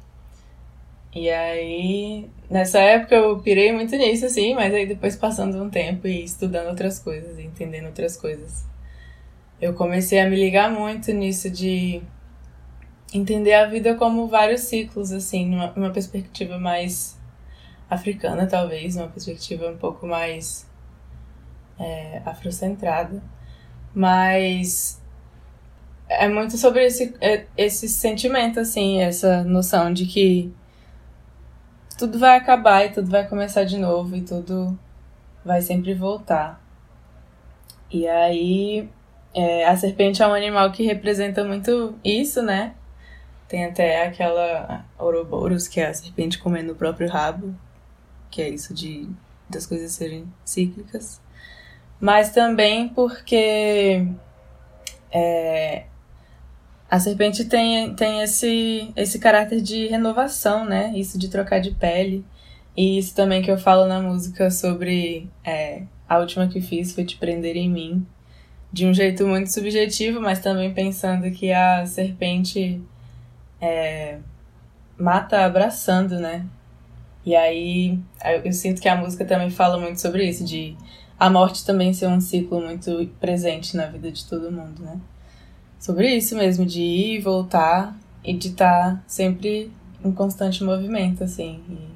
[1.15, 6.07] E aí, nessa época eu pirei muito nisso, assim, mas aí depois passando um tempo
[6.07, 8.65] e estudando outras coisas, entendendo outras coisas,
[9.61, 12.01] eu comecei a me ligar muito nisso de
[13.13, 17.19] entender a vida como vários ciclos, assim, numa, perspectiva mais
[17.89, 20.69] africana, talvez, uma perspectiva um pouco mais
[21.79, 23.21] é, afrocentrada.
[23.93, 25.03] Mas
[26.09, 30.55] é muito sobre esse, é, esse sentimento, assim, essa noção de que
[32.01, 34.79] tudo vai acabar e tudo vai começar de novo e tudo
[35.45, 36.59] vai sempre voltar.
[37.91, 38.89] E aí,
[39.35, 42.75] é, a serpente é um animal que representa muito isso, né?
[43.47, 47.55] Tem até aquela Ouroboros, que é a serpente comendo o próprio rabo,
[48.31, 49.07] que é isso de
[49.47, 51.21] das coisas serem cíclicas.
[52.01, 54.07] Mas também porque
[55.13, 55.85] é,
[56.91, 60.93] a serpente tem, tem esse, esse caráter de renovação, né?
[60.97, 62.25] Isso de trocar de pele.
[62.77, 67.05] E isso também que eu falo na música sobre é, a última que fiz foi
[67.05, 68.05] Te Prender em Mim.
[68.73, 72.83] De um jeito muito subjetivo, mas também pensando que a serpente
[73.61, 74.19] é,
[74.99, 76.45] mata abraçando, né?
[77.25, 78.01] E aí
[78.45, 80.77] eu sinto que a música também fala muito sobre isso, de
[81.19, 85.01] a morte também ser um ciclo muito presente na vida de todo mundo, né?
[85.81, 89.73] Sobre isso mesmo, de ir e voltar e de estar tá sempre
[90.05, 91.89] em constante movimento, assim, e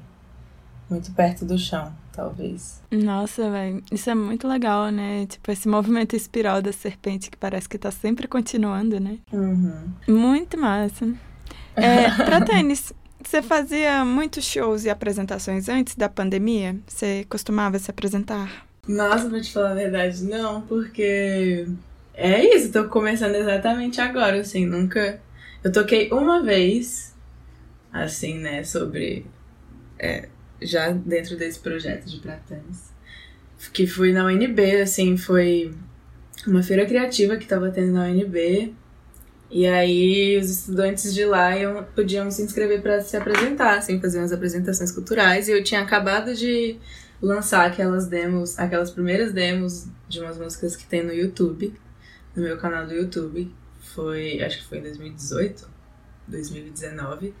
[0.91, 2.81] muito perto do chão, talvez.
[2.91, 5.27] Nossa, velho, isso é muito legal, né?
[5.27, 9.19] Tipo, esse movimento espiral da serpente que parece que tá sempre continuando, né?
[9.31, 9.91] Uhum.
[10.07, 11.07] Muito massa.
[11.75, 12.91] É, pra tênis,
[13.23, 16.75] você fazia muitos shows e apresentações antes da pandemia?
[16.87, 18.65] Você costumava se apresentar?
[18.87, 21.67] Nossa, pra te falar a verdade, não, porque
[22.15, 25.19] é isso, tô começando exatamente agora, assim, nunca.
[25.63, 27.13] Eu toquei uma vez,
[27.91, 29.25] assim, né, sobre.
[29.99, 30.29] É,
[30.61, 32.93] já dentro desse projeto de Pratanes.
[33.73, 35.73] Que fui na UNB, assim, foi
[36.47, 38.73] uma feira criativa que tava tendo na UNB.
[39.49, 44.19] E aí os estudantes de lá iam, podiam se inscrever para se apresentar, assim, fazer
[44.19, 45.47] umas apresentações culturais.
[45.47, 46.77] E eu tinha acabado de
[47.21, 51.73] lançar aquelas demos, aquelas primeiras demos de umas músicas que tem no YouTube,
[52.35, 53.51] no meu canal do YouTube.
[53.79, 55.69] Foi, acho que foi em 2018,
[56.27, 57.33] 2019.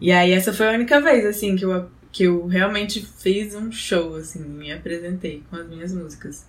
[0.00, 3.70] E aí essa foi a única vez, assim, que eu, que eu realmente fiz um
[3.70, 6.46] show, assim, me apresentei com as minhas músicas.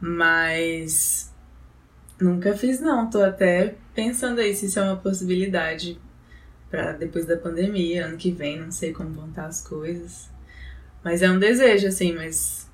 [0.00, 1.32] Mas
[2.20, 6.00] nunca fiz não, tô até pensando aí se isso é uma possibilidade
[6.70, 10.28] para depois da pandemia, ano que vem, não sei como vão estar as coisas.
[11.02, 12.68] Mas é um desejo, assim, mas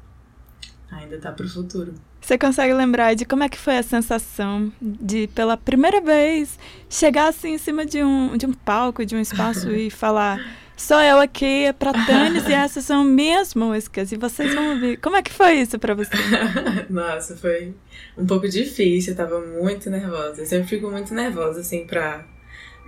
[0.91, 1.95] ainda tá pro futuro.
[2.25, 6.59] Você consegue lembrar de como é que foi a sensação de, pela primeira vez,
[6.89, 10.41] chegar assim em cima de um, de um palco, de um espaço e falar
[10.75, 14.97] sou eu aqui, é pra Tânis, e essas são minhas músicas, e vocês vão ouvir.
[14.97, 16.11] Como é que foi isso pra você?
[16.89, 17.75] Nossa, foi
[18.17, 20.41] um pouco difícil, eu tava muito nervosa.
[20.41, 22.27] Eu sempre fico muito nervosa, assim, pra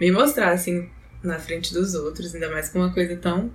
[0.01, 0.89] me mostrar, assim,
[1.23, 3.53] na frente dos outros, ainda mais com uma coisa tão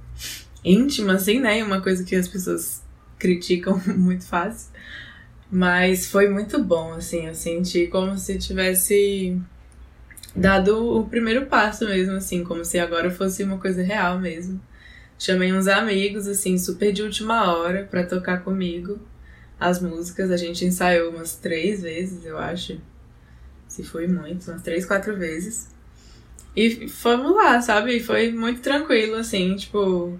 [0.63, 1.63] íntima, assim, né?
[1.63, 2.83] Uma coisa que as pessoas
[3.17, 4.69] criticam muito fácil.
[5.51, 9.37] Mas foi muito bom, assim, eu senti como se tivesse
[10.33, 14.61] dado o primeiro passo mesmo, assim, como se agora fosse uma coisa real mesmo.
[15.19, 18.97] Chamei uns amigos, assim, super de última hora para tocar comigo
[19.59, 20.31] as músicas.
[20.31, 22.79] A gente ensaiou umas três vezes, eu acho.
[23.67, 25.69] Se foi muito, umas três, quatro vezes.
[26.55, 27.99] E fomos lá, sabe?
[27.99, 30.17] Foi muito tranquilo, assim, tipo.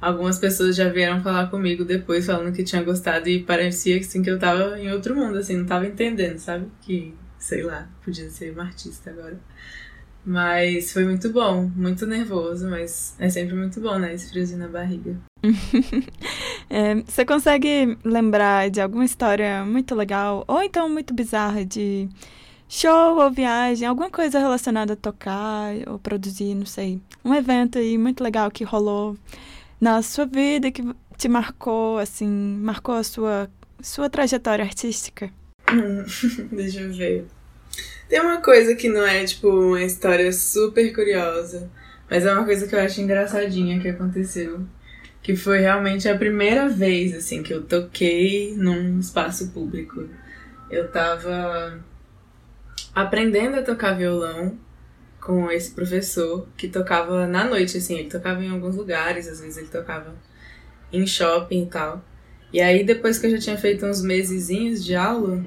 [0.00, 4.30] Algumas pessoas já vieram falar comigo depois, falando que tinha gostado, e parecia assim, que
[4.30, 6.66] eu tava em outro mundo, assim, não tava entendendo, sabe?
[6.82, 9.38] Que sei lá, podia ser uma artista agora.
[10.24, 14.14] Mas foi muito bom, muito nervoso, mas é sempre muito bom, né?
[14.14, 15.16] Esse friozinho na barriga.
[16.68, 22.08] é, você consegue lembrar de alguma história muito legal, ou então muito bizarra, de
[22.68, 27.00] show ou viagem, alguma coisa relacionada a tocar ou produzir, não sei.
[27.24, 29.16] Um evento aí muito legal que rolou
[29.80, 30.82] na sua vida que
[31.16, 35.30] te marcou, assim, marcou a sua, sua trajetória artística?
[36.52, 37.26] Deixa eu ver.
[38.08, 41.70] Tem uma coisa que não é, tipo, uma história super curiosa,
[42.10, 44.66] mas é uma coisa que eu acho engraçadinha que aconteceu.
[45.22, 50.08] Que foi realmente a primeira vez, assim, que eu toquei num espaço público.
[50.70, 51.84] Eu tava
[52.94, 54.58] aprendendo a tocar violão
[55.20, 59.58] com esse professor que tocava na noite, assim, ele tocava em alguns lugares, às vezes
[59.58, 60.14] ele tocava
[60.92, 62.04] em shopping e tal.
[62.52, 65.44] E aí, depois que eu já tinha feito uns mesezinhos de aula,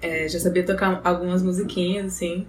[0.00, 2.46] é, já sabia tocar algumas musiquinhas, assim.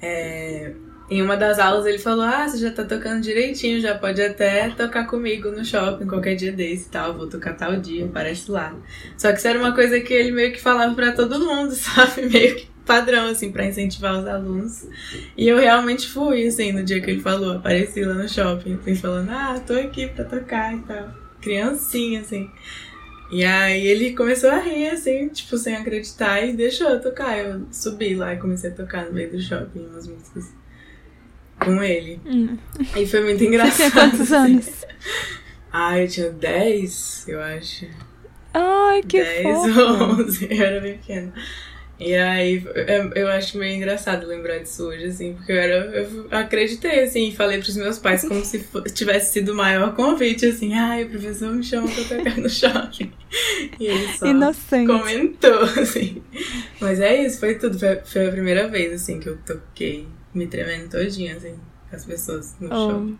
[0.00, 0.74] É,
[1.12, 4.70] em uma das aulas ele falou: Ah, você já tá tocando direitinho, já pode até
[4.70, 7.14] tocar comigo no shopping qualquer dia desse e tal.
[7.14, 8.74] Vou tocar tal dia, aparece lá.
[9.16, 12.28] Só que isso era uma coisa que ele meio que falava para todo mundo, sabe?
[12.28, 14.86] Meio que padrão, assim, para incentivar os alunos.
[15.36, 18.94] E eu realmente fui, assim, no dia que ele falou, apareci lá no shopping, assim,
[18.94, 21.08] falando: Ah, tô aqui pra tocar e tal.
[21.40, 22.50] Criancinha, assim.
[23.30, 27.38] E aí ele começou a rir, assim, tipo, sem acreditar, e deixou eu tocar.
[27.38, 30.52] Eu subi lá e comecei a tocar no meio do shopping umas músicas
[31.58, 32.20] com ele.
[32.26, 32.58] Hum.
[32.96, 33.72] E foi muito engraçado.
[33.72, 34.52] Você tinha quantos assim.
[34.52, 34.70] anos?
[35.72, 37.86] Ah, eu tinha 10, eu acho.
[38.52, 39.80] Ai, que 10 fofo.
[39.80, 41.32] ou 11, eu era bem pequena.
[42.04, 42.64] E aí,
[43.14, 45.74] eu acho meio engraçado lembrar disso hoje, assim, porque eu era.
[45.76, 50.46] Eu acreditei, assim, e falei pros meus pais como se tivesse sido o maior convite,
[50.46, 53.12] assim, ai, o professor me chama pra tocar no shopping.
[53.78, 54.86] E ele só Inocente.
[54.86, 56.20] comentou, assim.
[56.80, 57.78] Mas é isso, foi tudo.
[57.78, 61.54] Foi, foi a primeira vez, assim, que eu toquei, me tremendo todinha, assim,
[61.88, 62.90] com as pessoas no oh.
[62.90, 63.18] shopping.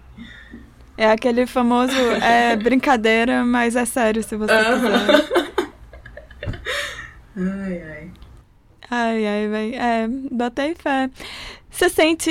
[0.97, 5.21] É aquele famoso é brincadeira, mas é sério se você uh -huh.
[5.21, 5.53] quiser.
[7.65, 8.11] ai, ai.
[8.91, 9.75] Ai, ai, vai.
[9.75, 11.11] É, botei fé.
[11.71, 12.31] Você sente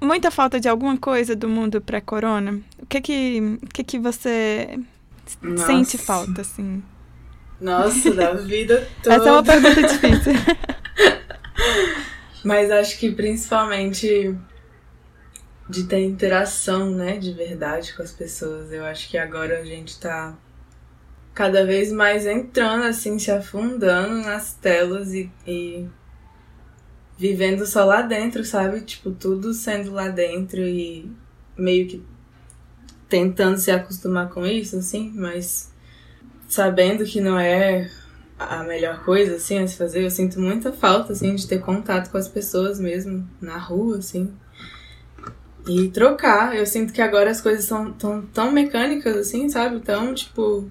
[0.00, 2.60] muita falta de alguma coisa do mundo pré-corona?
[2.78, 4.78] O que que, que, que você
[5.40, 5.66] Nossa.
[5.66, 6.82] sente falta, assim?
[7.60, 9.16] Nossa, da vida toda.
[9.16, 10.32] Essa é uma pergunta difícil.
[12.44, 14.36] Mas acho que principalmente
[15.68, 18.72] de ter interação, né, de verdade com as pessoas.
[18.72, 20.34] Eu acho que agora a gente tá
[21.34, 25.86] cada vez mais entrando, assim, se afundando nas telas e, e
[27.16, 28.80] vivendo só lá dentro, sabe?
[28.82, 31.10] Tipo, tudo sendo lá dentro e
[31.56, 32.04] meio que
[33.08, 35.72] tentando se acostumar com isso, assim, mas
[36.48, 37.90] sabendo que não é
[38.38, 40.04] a melhor coisa, assim, a se fazer.
[40.04, 44.32] Eu sinto muita falta, assim, de ter contato com as pessoas mesmo, na rua, assim.
[45.66, 46.56] E trocar.
[46.56, 49.80] Eu sinto que agora as coisas são tão, tão mecânicas, assim, sabe?
[49.80, 50.70] Tão, tipo,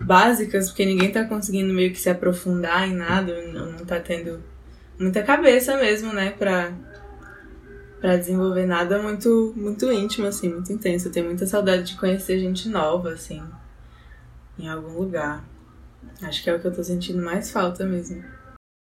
[0.00, 4.42] básicas, porque ninguém tá conseguindo meio que se aprofundar em nada, não, tá tendo
[4.98, 6.72] muita cabeça mesmo, né, pra,
[8.00, 11.08] pra desenvolver nada muito, muito íntimo, assim, muito intenso.
[11.08, 13.42] Eu tenho muita saudade de conhecer gente nova, assim,
[14.58, 15.44] em algum lugar.
[16.22, 18.24] Acho que é o que eu tô sentindo mais falta mesmo.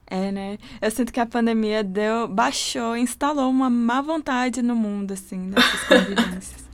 [0.07, 0.57] É, né?
[0.81, 5.83] Eu sinto que a pandemia deu, baixou, instalou uma má vontade no mundo, assim, dessas
[5.83, 6.68] convivências.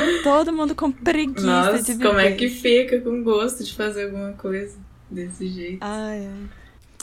[0.00, 2.06] Tá todo mundo com preguiça Nossa, de viver.
[2.06, 4.76] como é que fica com gosto de fazer alguma coisa
[5.10, 5.78] desse jeito?
[5.80, 6.28] Ai.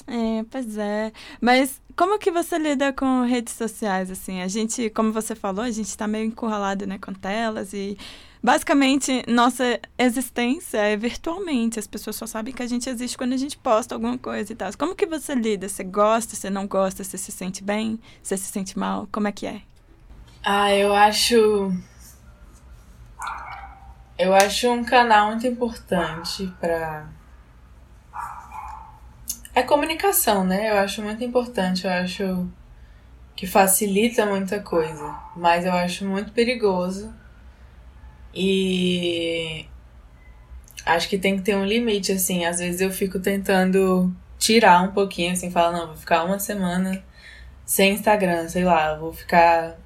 [0.08, 1.12] É, pois é.
[1.40, 4.42] Mas como que você lida com redes sociais, assim?
[4.42, 7.98] A gente, como você falou, a gente tá meio encurralado, né, com telas e...
[8.42, 11.78] Basicamente, nossa existência é virtualmente.
[11.78, 14.56] As pessoas só sabem que a gente existe quando a gente posta alguma coisa e
[14.56, 14.72] tal.
[14.78, 15.68] Como que você lida?
[15.68, 19.10] Você gosta, você não gosta, você se sente bem, você se sente mal?
[19.12, 19.62] Como é que é?
[20.42, 21.74] Ah, eu acho
[24.20, 27.08] eu acho um canal muito importante para
[29.56, 30.70] é comunicação, né?
[30.70, 32.48] Eu acho muito importante, eu acho
[33.36, 37.14] que facilita muita coisa, mas eu acho muito perigoso.
[38.34, 39.66] E
[40.86, 44.92] acho que tem que ter um limite assim, às vezes eu fico tentando tirar um
[44.92, 47.04] pouquinho assim, falar não, vou ficar uma semana
[47.66, 49.78] sem Instagram, sei lá, vou ficar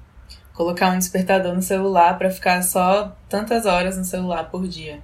[0.54, 5.00] colocar um despertador no celular para ficar só tantas horas no celular por dia.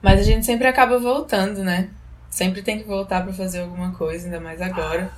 [0.00, 1.90] Mas a gente sempre acaba voltando, né?
[2.30, 5.10] Sempre tem que voltar para fazer alguma coisa, ainda mais agora.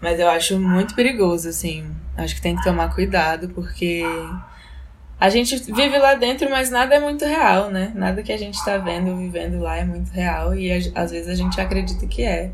[0.00, 1.94] Mas eu acho muito perigoso, assim.
[2.16, 4.04] Acho que tem que tomar cuidado, porque
[5.18, 7.92] a gente vive lá dentro, mas nada é muito real, né?
[7.94, 11.34] Nada que a gente tá vendo, vivendo lá é muito real e às vezes a
[11.34, 12.52] gente acredita que é.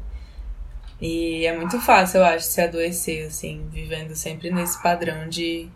[1.01, 5.71] E é muito fácil, eu acho, se adoecer, assim, vivendo sempre nesse padrão de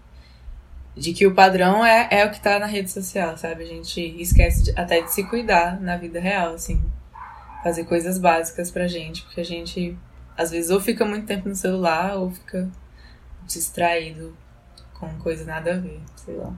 [0.96, 3.64] de que o padrão é, é o que tá na rede social, sabe?
[3.64, 6.80] A gente esquece de, até de se cuidar na vida real, assim.
[7.62, 9.96] Fazer coisas básicas pra gente, porque a gente
[10.36, 12.68] às vezes ou fica muito tempo no celular ou fica
[13.46, 14.36] distraído
[14.94, 16.52] com coisa nada a ver, sei lá.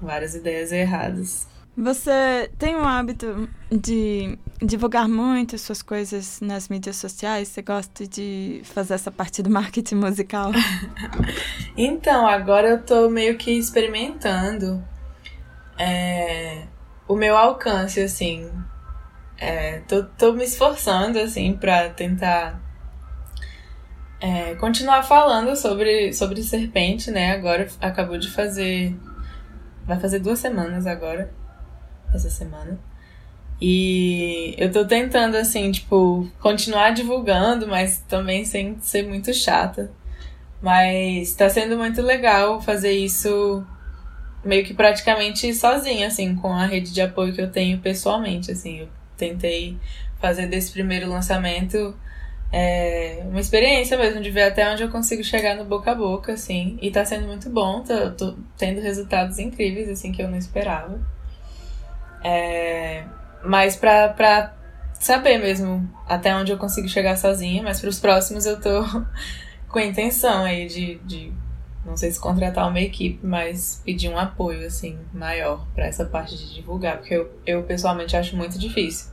[0.00, 1.46] várias ideias erradas.
[1.78, 7.46] Você tem o hábito de divulgar muito as suas coisas nas mídias sociais?
[7.46, 10.50] Você gosta de fazer essa parte do marketing musical?
[11.78, 14.84] então, agora eu tô meio que experimentando
[15.78, 16.64] é,
[17.06, 18.50] o meu alcance, assim.
[19.38, 22.60] É, tô, tô me esforçando, assim, pra tentar
[24.20, 27.30] é, continuar falando sobre, sobre serpente, né?
[27.30, 28.98] Agora acabou de fazer.
[29.86, 31.38] Vai fazer duas semanas agora
[32.14, 32.78] essa semana.
[33.60, 39.90] E eu tô tentando, assim, tipo, continuar divulgando, mas também sem ser muito chata.
[40.62, 43.64] Mas tá sendo muito legal fazer isso
[44.44, 48.80] meio que praticamente sozinha, assim, com a rede de apoio que eu tenho pessoalmente, assim.
[48.80, 49.76] Eu tentei
[50.20, 51.96] fazer desse primeiro lançamento
[52.52, 56.32] é, uma experiência mesmo, de ver até onde eu consigo chegar no boca a boca,
[56.32, 56.78] assim.
[56.80, 61.00] E tá sendo muito bom, tô, tô tendo resultados incríveis, assim, que eu não esperava.
[62.22, 63.04] É,
[63.44, 64.54] mas pra, pra
[64.98, 68.82] saber mesmo até onde eu consigo chegar sozinha, mas para os próximos eu tô
[69.68, 71.32] com a intenção aí de, de,
[71.84, 76.36] não sei se contratar uma equipe, mas pedir um apoio assim maior para essa parte
[76.36, 79.12] de divulgar, porque eu, eu pessoalmente acho muito difícil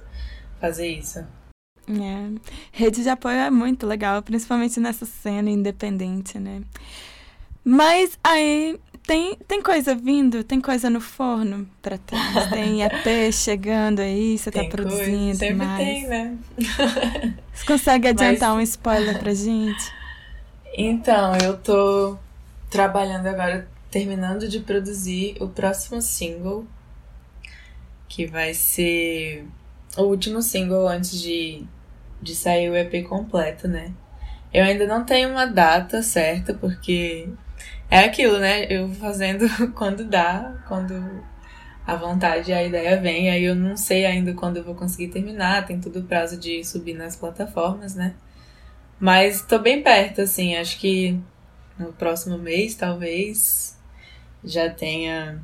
[0.60, 1.20] fazer isso.
[1.88, 2.40] É.
[2.72, 6.64] Rede de apoio é muito legal, principalmente nessa cena independente, né?
[7.64, 12.50] Mas aí tem, tem coisa vindo, tem coisa no forno pra trás.
[12.50, 15.26] Tem EP chegando aí, você tá produzindo.
[15.26, 15.86] Coisa, sempre mais.
[15.86, 16.38] tem, né?
[17.54, 18.58] Você consegue adiantar Mas...
[18.58, 19.94] um spoiler pra gente?
[20.76, 22.18] Então, eu tô
[22.70, 26.66] trabalhando agora, terminando de produzir o próximo single,
[28.10, 29.46] que vai ser
[29.98, 31.64] o último single antes de,
[32.22, 33.94] de sair o EP completo, né?
[34.54, 37.30] Eu ainda não tenho uma data certa, porque
[37.90, 38.66] é aquilo, né?
[38.70, 40.94] Eu fazendo quando dá, quando
[41.86, 43.30] a vontade e a ideia vem.
[43.30, 46.64] Aí eu não sei ainda quando eu vou conseguir terminar, tem tudo o prazo de
[46.64, 48.16] subir nas plataformas, né?
[49.00, 51.20] Mas tô bem perto, assim, acho que
[51.78, 53.78] no próximo mês, talvez,
[54.44, 55.42] já tenha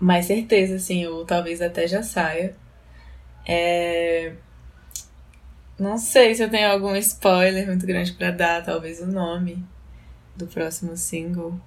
[0.00, 2.56] mais certeza, assim, ou talvez até já saia.
[3.46, 4.32] É...
[5.78, 9.64] Não sei se eu tenho algum spoiler muito grande para dar, talvez o nome
[10.36, 11.58] do próximo single.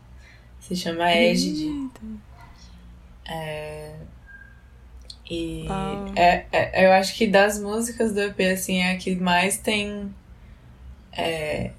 [0.59, 1.89] Se chama Égide.
[3.25, 3.95] É...
[5.29, 5.67] E
[6.15, 10.13] é, é, eu acho que das músicas do EP, assim, é a que mais tem
[11.11, 11.71] é,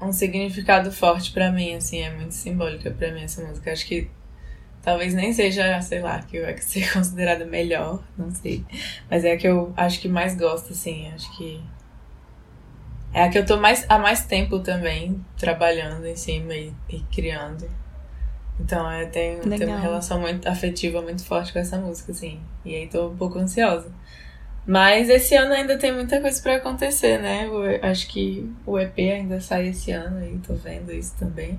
[0.00, 3.72] um significado forte para mim, assim, é muito simbólica para mim essa música.
[3.72, 4.08] Acho que
[4.82, 8.64] talvez nem seja, sei lá, que vai ser considerada melhor, não sei.
[9.10, 11.60] Mas é a que eu acho que mais gosto, assim, acho que
[13.16, 17.00] é a que eu tô mais, há mais tempo também trabalhando em cima e, e
[17.10, 17.66] criando.
[18.60, 22.38] Então eu tenho, tenho uma relação muito afetiva muito forte com essa música, assim.
[22.62, 23.90] E aí tô um pouco ansiosa.
[24.66, 27.46] Mas esse ano ainda tem muita coisa para acontecer, né?
[27.46, 31.58] Eu acho que o EP ainda sai esse ano e tô vendo isso também.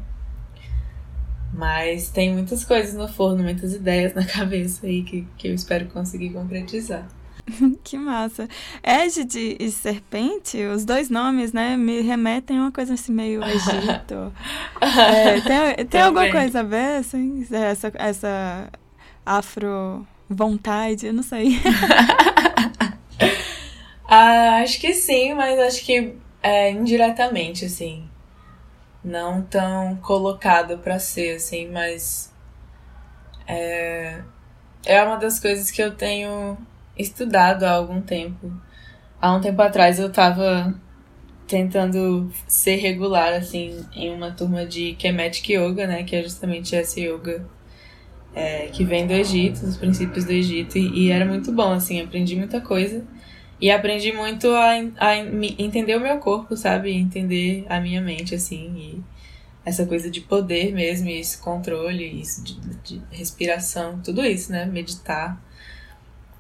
[1.52, 5.88] Mas tem muitas coisas no forno, muitas ideias na cabeça aí que, que eu espero
[5.88, 7.08] conseguir concretizar.
[7.84, 8.48] que massa.
[8.84, 14.34] Égide e Serpente, os dois nomes, né, me remetem a uma coisa assim meio Egito.
[14.82, 17.46] é, tem tem alguma coisa a ver, assim?
[17.52, 18.70] Essa, essa
[19.26, 21.60] afro vontade, eu não sei.
[24.08, 28.10] ah, acho que sim, mas acho que é, indiretamente, assim.
[29.04, 32.34] Não tão colocado para ser, assim, mas.
[33.48, 34.22] É,
[34.86, 36.58] é uma das coisas que eu tenho
[36.98, 38.52] estudado há algum tempo.
[39.22, 40.76] Há um tempo atrás eu tava
[41.48, 46.04] tentando ser regular, assim, em uma turma de Kemetic Yoga, né?
[46.04, 47.46] Que é justamente essa yoga
[48.36, 50.78] é, que vem do Egito, dos princípios do Egito.
[50.78, 53.04] E, e, era muito bom, assim, aprendi muita coisa.
[53.60, 56.92] E aprendi muito a, a entender o meu corpo, sabe?
[56.92, 58.76] Entender a minha mente, assim.
[58.78, 59.04] E
[59.66, 64.66] essa coisa de poder mesmo, e esse controle, isso de, de respiração, tudo isso, né?
[64.66, 65.42] Meditar.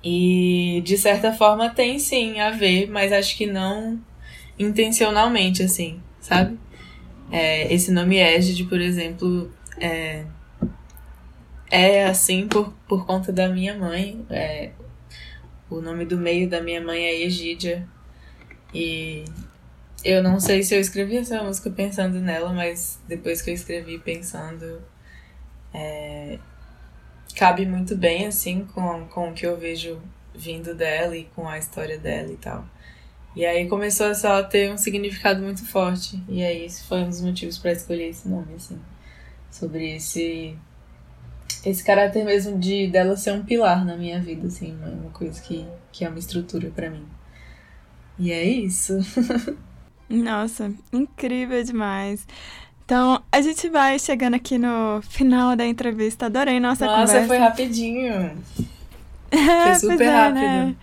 [0.03, 3.99] E de certa forma tem sim a ver, mas acho que não
[4.57, 6.57] intencionalmente, assim, sabe?
[7.31, 10.25] É, esse nome Égide, por exemplo, é,
[11.69, 14.25] é assim por, por conta da minha mãe.
[14.29, 14.71] É,
[15.69, 17.87] o nome do meio da minha mãe é Egídia.
[18.73, 19.25] E
[20.03, 23.99] eu não sei se eu escrevi essa música pensando nela, mas depois que eu escrevi
[23.99, 24.81] pensando,
[25.73, 26.39] é,
[27.37, 30.01] cabe muito bem, assim, com, com o que eu vejo
[30.33, 32.65] vindo dela e com a história dela e tal.
[33.35, 36.19] E aí começou a só ter um significado muito forte.
[36.27, 38.79] E aí foi um dos motivos para escolher esse nome, assim.
[39.51, 40.57] Sobre esse
[41.63, 45.65] esse caráter mesmo de dela ser um pilar na minha vida, assim, uma coisa que,
[45.91, 47.05] que é uma estrutura para mim.
[48.17, 48.97] E é isso.
[50.09, 52.25] Nossa, incrível demais.
[52.87, 56.27] Então, a gente vai chegando aqui no final da entrevista.
[56.27, 57.15] Adorei nossa, nossa conversa.
[57.15, 58.31] Nossa, foi rapidinho.
[59.29, 60.39] Foi super é, rápido.
[60.39, 60.75] Né?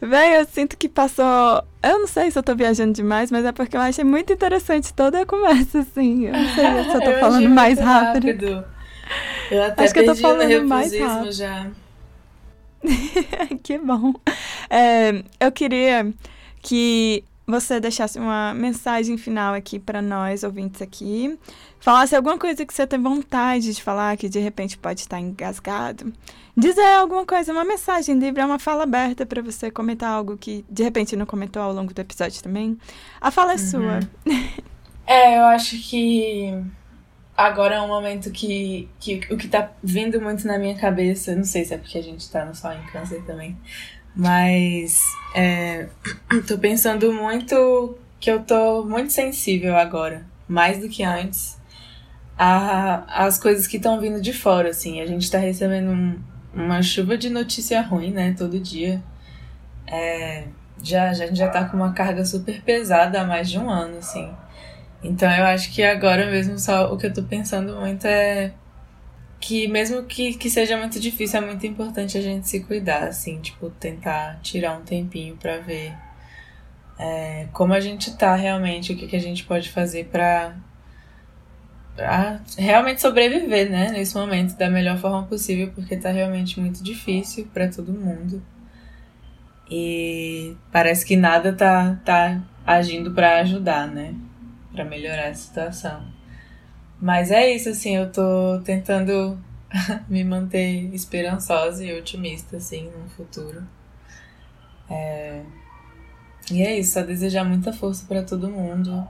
[0.00, 1.62] Véi, eu sinto que passou.
[1.82, 4.94] Eu não sei se eu tô viajando demais, mas é porque eu achei muito interessante
[4.94, 6.24] toda a conversa, assim.
[6.24, 8.26] Eu não sei se eu tô eu falando mais rápido.
[8.26, 8.64] rápido.
[9.50, 11.32] Eu até Acho que eu tô falando mais rápido.
[11.32, 11.66] já.
[13.62, 14.14] que bom.
[14.70, 16.10] É, eu queria
[16.62, 21.38] que você deixasse uma mensagem final aqui para nós, ouvintes aqui.
[21.78, 26.12] Falasse alguma coisa que você tem vontade de falar, que de repente pode estar engasgado.
[26.56, 30.82] Dizer alguma coisa, uma mensagem livre, uma fala aberta para você comentar algo que de
[30.82, 32.78] repente não comentou ao longo do episódio também.
[33.20, 33.58] A fala é uhum.
[33.58, 34.00] sua.
[35.06, 36.50] É, eu acho que
[37.36, 41.44] agora é um momento que, que o que tá vindo muito na minha cabeça, não
[41.44, 43.54] sei se é porque a gente tá no sol em câncer também,
[44.14, 45.02] mas
[45.34, 45.88] é,
[46.46, 51.58] tô pensando muito que eu tô muito sensível agora, mais do que antes,
[52.38, 55.00] a, as coisas que estão vindo de fora, assim.
[55.00, 56.18] A gente tá recebendo um,
[56.54, 59.02] uma chuva de notícia ruim, né, todo dia.
[59.86, 60.44] É,
[60.82, 63.68] já, já, a gente já tá com uma carga super pesada há mais de um
[63.68, 64.30] ano, assim.
[65.02, 68.52] Então eu acho que agora mesmo só o que eu tô pensando muito é
[69.44, 73.38] que mesmo que, que seja muito difícil, é muito importante a gente se cuidar, assim,
[73.42, 75.94] tipo, tentar tirar um tempinho para ver
[76.98, 80.56] é, como a gente tá realmente, o que, que a gente pode fazer pra,
[81.94, 87.46] pra realmente sobreviver, né, nesse momento da melhor forma possível, porque tá realmente muito difícil
[87.52, 88.42] para todo mundo.
[89.70, 94.14] E parece que nada tá, tá agindo para ajudar, né,
[94.72, 96.13] para melhorar a situação.
[97.04, 99.38] Mas é isso, assim, eu tô tentando
[100.08, 103.62] me manter esperançosa e otimista, assim, no futuro.
[104.88, 105.42] É...
[106.50, 109.06] E é isso, só desejar muita força para todo mundo.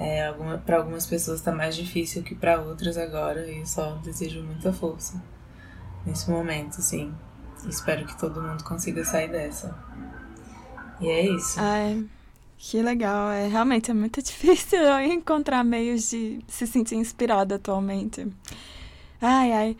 [0.00, 4.42] É, alguma, para algumas pessoas tá mais difícil que para outras agora, e só desejo
[4.42, 5.22] muita força
[6.06, 7.14] nesse momento, assim.
[7.68, 9.76] Espero que todo mundo consiga sair dessa.
[10.98, 11.60] E é isso.
[12.64, 18.24] Que legal, é realmente é muito difícil encontrar meios de se sentir inspirada atualmente.
[19.20, 19.76] Ai, ai.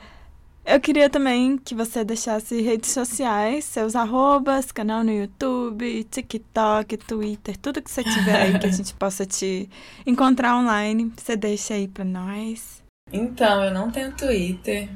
[0.65, 7.57] Eu queria também que você deixasse redes sociais, seus arrobas, canal no YouTube, TikTok, Twitter,
[7.57, 9.71] tudo que você tiver aí que a gente possa te
[10.05, 11.13] encontrar online.
[11.17, 12.83] Você deixa aí pra nós.
[13.13, 14.89] Então, eu não tenho Twitter,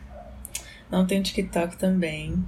[0.90, 2.44] não tenho TikTok também.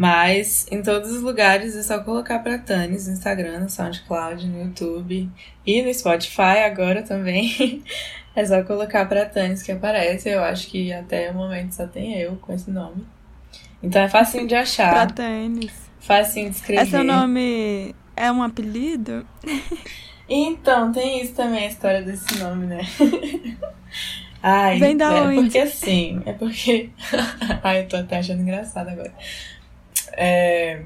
[0.00, 4.62] Mas em todos os lugares é só colocar pra Tanis no Instagram, no SoundCloud, no
[4.62, 5.28] YouTube
[5.66, 7.84] e no Spotify agora também.
[8.34, 10.30] é só colocar pra Tanis que aparece.
[10.30, 13.06] Eu acho que até o momento só tem eu com esse nome.
[13.82, 14.90] Então é facinho de achar.
[14.90, 15.70] Pra Tanis.
[15.98, 16.80] Facinho de escrever.
[16.80, 19.26] É seu nome é um apelido?
[20.26, 22.80] então, tem isso também, a história desse nome, né?
[24.42, 25.42] Ai, Vem da é onde?
[25.42, 26.88] porque assim, é porque.
[27.62, 29.12] Ai, eu tô até achando engraçado agora.
[30.12, 30.82] É,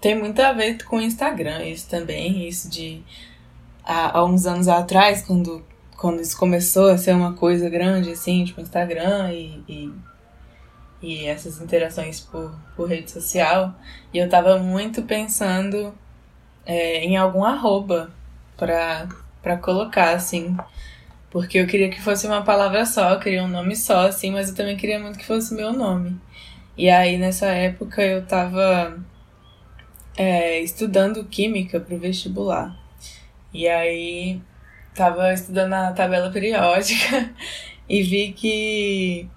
[0.00, 3.02] tem muito a ver com o Instagram, isso também, isso de
[3.84, 5.64] há, há, uns anos atrás, quando,
[5.96, 9.92] quando isso começou a ser uma coisa grande, assim, tipo Instagram e, e,
[11.02, 13.74] e essas interações por, por rede social,
[14.12, 15.94] e eu tava muito pensando
[16.64, 18.10] é, em algum arroba
[18.56, 19.08] pra,
[19.42, 20.56] pra colocar, assim,
[21.30, 24.48] porque eu queria que fosse uma palavra só, eu queria um nome só, assim, mas
[24.48, 26.20] eu também queria muito que fosse meu nome.
[26.76, 28.98] E aí nessa época eu tava
[30.16, 32.76] é, estudando química pro vestibular.
[33.52, 34.40] E aí
[34.94, 37.30] tava estudando a tabela periódica
[37.88, 39.28] e vi que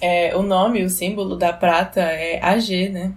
[0.00, 3.14] é, o nome, o símbolo da prata é AG, né?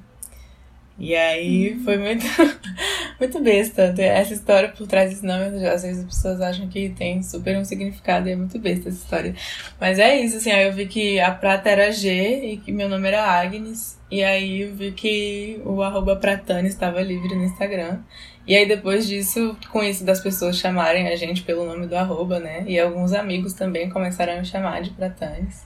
[0.97, 2.25] E aí foi muito,
[3.19, 3.93] muito besta.
[3.97, 7.65] Essa história por trás desse nome, às vezes as pessoas acham que tem super um
[7.65, 9.35] significado e é muito besta essa história.
[9.79, 12.87] Mas é isso, assim, aí eu vi que a prata era G e que meu
[12.87, 13.99] nome era Agnes.
[14.11, 17.99] E aí eu vi que o arroba Pratani estava livre no Instagram.
[18.45, 22.39] E aí depois disso, com isso das pessoas chamarem a gente pelo nome do arroba,
[22.39, 22.63] né?
[22.67, 25.65] E alguns amigos também começaram a me chamar de Pratanes.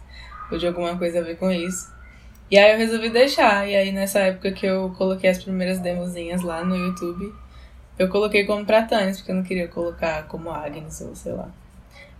[0.49, 1.97] Ou de alguma coisa a ver com isso.
[2.50, 3.68] E aí eu resolvi deixar.
[3.68, 7.34] E aí nessa época que eu coloquei as primeiras demozinhas lá no YouTube,
[8.00, 11.50] eu coloquei como Pratanes, porque eu não queria colocar como Agnes ou sei lá.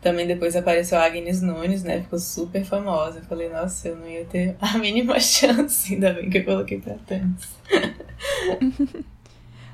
[0.02, 2.02] Também depois apareceu a Agnes Nunes, né?
[2.02, 3.20] Ficou super famosa.
[3.20, 5.94] Eu falei, nossa, eu não ia ter a mínima chance.
[5.94, 7.58] Ainda bem que eu coloquei Pratanes.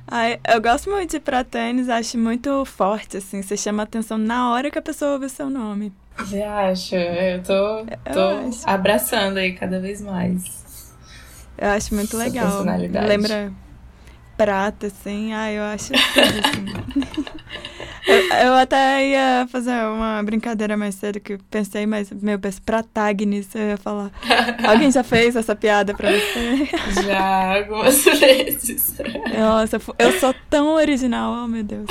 [0.08, 3.42] Ai, eu gosto muito de Pratanes, acho muito forte, assim.
[3.42, 5.94] Você chama atenção na hora que a pessoa ouve o seu nome.
[6.18, 6.96] Você acha?
[6.96, 10.94] Eu tô, tô eu abraçando aí cada vez mais.
[11.58, 12.64] Eu acho muito legal.
[13.08, 13.52] Lembra
[14.38, 15.34] prata, assim.
[15.34, 16.66] Ah, eu acho tudo, assim.
[18.08, 23.54] Eu, eu, até ia fazer uma brincadeira mais cedo que pensei, mas, meu, penso Pratagnis,
[23.56, 24.12] eu ia falar.
[24.68, 26.70] Alguém já fez essa piada pra você?
[27.06, 28.96] Já, algumas vezes.
[29.38, 31.86] Nossa, eu sou tão original, oh meu Deus.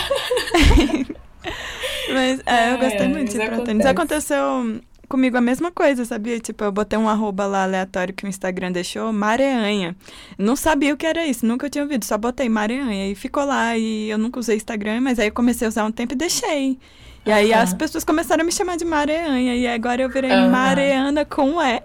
[2.13, 3.87] mas, é, eu gostei muito de Pratagnis.
[3.87, 4.81] Aconteceu
[5.13, 6.41] comigo a mesma coisa, sabia?
[6.41, 9.95] Tipo, eu botei um arroba lá aleatório que o Instagram deixou, Mareanha.
[10.39, 13.11] Não sabia o que era isso, nunca tinha ouvido, só botei Mareanha.
[13.11, 15.93] E ficou lá, e eu nunca usei Instagram, mas aí eu comecei a usar um
[15.93, 16.79] tempo e deixei.
[17.27, 17.59] E aí uhum.
[17.59, 20.49] as pessoas começaram a me chamar de Mareanha, e agora eu virei uhum.
[20.49, 21.83] Mareana com E.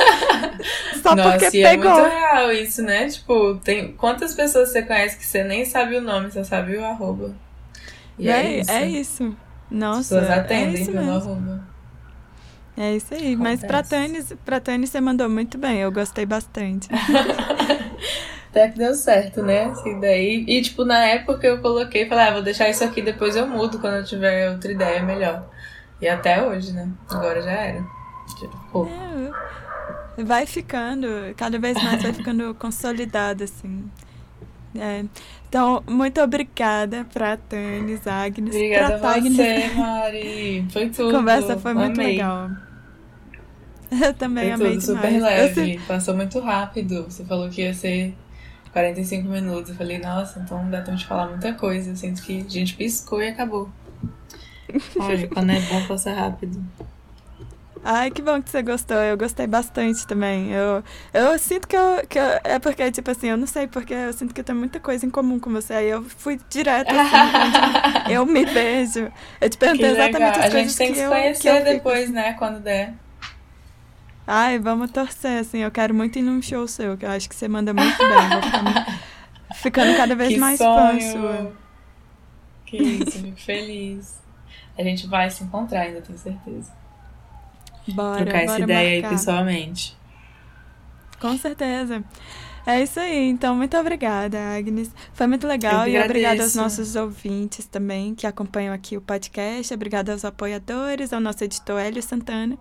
[1.02, 1.90] só Nossa, porque e pegou.
[1.90, 3.08] é muito real isso, né?
[3.10, 6.84] Tipo, tem quantas pessoas você conhece que você nem sabe o nome, você sabe o
[6.84, 7.34] arroba.
[8.18, 8.70] E é, é isso.
[8.70, 9.36] É isso.
[9.70, 11.30] Nossa, As pessoas atendem é isso pelo mesmo.
[11.30, 11.77] arroba.
[12.78, 13.34] É isso aí.
[13.34, 13.36] Acontece.
[13.36, 15.80] Mas pra Tânis, pra Tânis você mandou muito bem.
[15.80, 16.88] Eu gostei bastante.
[18.50, 19.64] Até que deu certo, né?
[19.64, 20.44] Assim, daí...
[20.46, 23.46] E, tipo, na época eu coloquei e falei, ah, vou deixar isso aqui, depois eu
[23.46, 25.50] mudo quando eu tiver outra ideia melhor.
[26.00, 26.88] E até hoje, né?
[27.10, 27.84] Agora já era.
[30.16, 31.06] É, vai ficando,
[31.36, 33.90] cada vez mais vai ficando consolidado, assim.
[34.76, 35.04] É.
[35.48, 38.54] Então, muito obrigada pra Tânis, Agnes.
[38.54, 40.66] Obrigada pra a você, Mari.
[40.70, 41.16] Foi tudo.
[41.16, 41.84] A conversa foi Amei.
[41.84, 42.50] muito legal.
[43.90, 45.14] Eu também Foi amei tudo demais.
[45.14, 47.04] super leve, passou muito rápido.
[47.04, 48.14] Você falou que ia ser
[48.72, 49.70] 45 minutos.
[49.70, 51.90] Eu falei, nossa, então dá tempo de falar muita coisa.
[51.90, 53.68] Eu sinto que a gente piscou e acabou.
[54.98, 56.62] Olha, quando é bom, passa rápido.
[57.82, 58.96] Ai, que bom que você gostou.
[58.96, 60.52] Eu gostei bastante também.
[60.52, 60.82] Eu,
[61.14, 62.24] eu sinto que eu, que eu.
[62.44, 65.06] É porque, tipo assim, eu não sei, porque eu sinto que eu tenho muita coisa
[65.06, 65.74] em comum com você.
[65.74, 69.10] Aí eu fui direto, assim, eu me vejo.
[69.40, 72.10] Eu te perguntei exatamente as coisas que eu A gente tem que se conhecer depois,
[72.10, 72.94] né, quando der.
[74.30, 75.58] Ai, vamos torcer, assim.
[75.60, 78.28] Eu quero muito ir num show seu, que eu acho que você manda muito bem.
[78.28, 79.00] Vou ficar
[79.56, 81.00] ficando cada vez que mais sonho.
[81.00, 81.52] fã sua.
[82.66, 84.20] Que isso, fico feliz.
[84.76, 86.70] A gente vai se encontrar, ainda tenho certeza.
[87.88, 89.08] Bora, Trocar bora essa ideia marcar.
[89.08, 89.96] aí pessoalmente.
[91.18, 92.04] Com certeza.
[92.68, 93.30] É isso aí.
[93.30, 94.90] Então, muito obrigada, Agnes.
[95.14, 95.88] Foi muito legal.
[95.88, 99.72] e obrigada aos nossos ouvintes também que acompanham aqui o podcast.
[99.72, 102.58] Obrigada aos apoiadores, ao nosso editor Hélio Santana.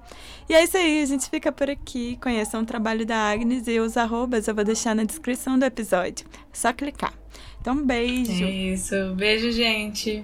[0.47, 1.01] E é isso aí.
[1.01, 2.17] A gente fica por aqui.
[2.21, 6.25] Conheçam o trabalho da Agnes e os arrobas eu vou deixar na descrição do episódio.
[6.33, 7.13] É só clicar.
[7.59, 8.45] Então, beijo.
[8.45, 9.13] Isso.
[9.13, 10.23] Beijo, gente.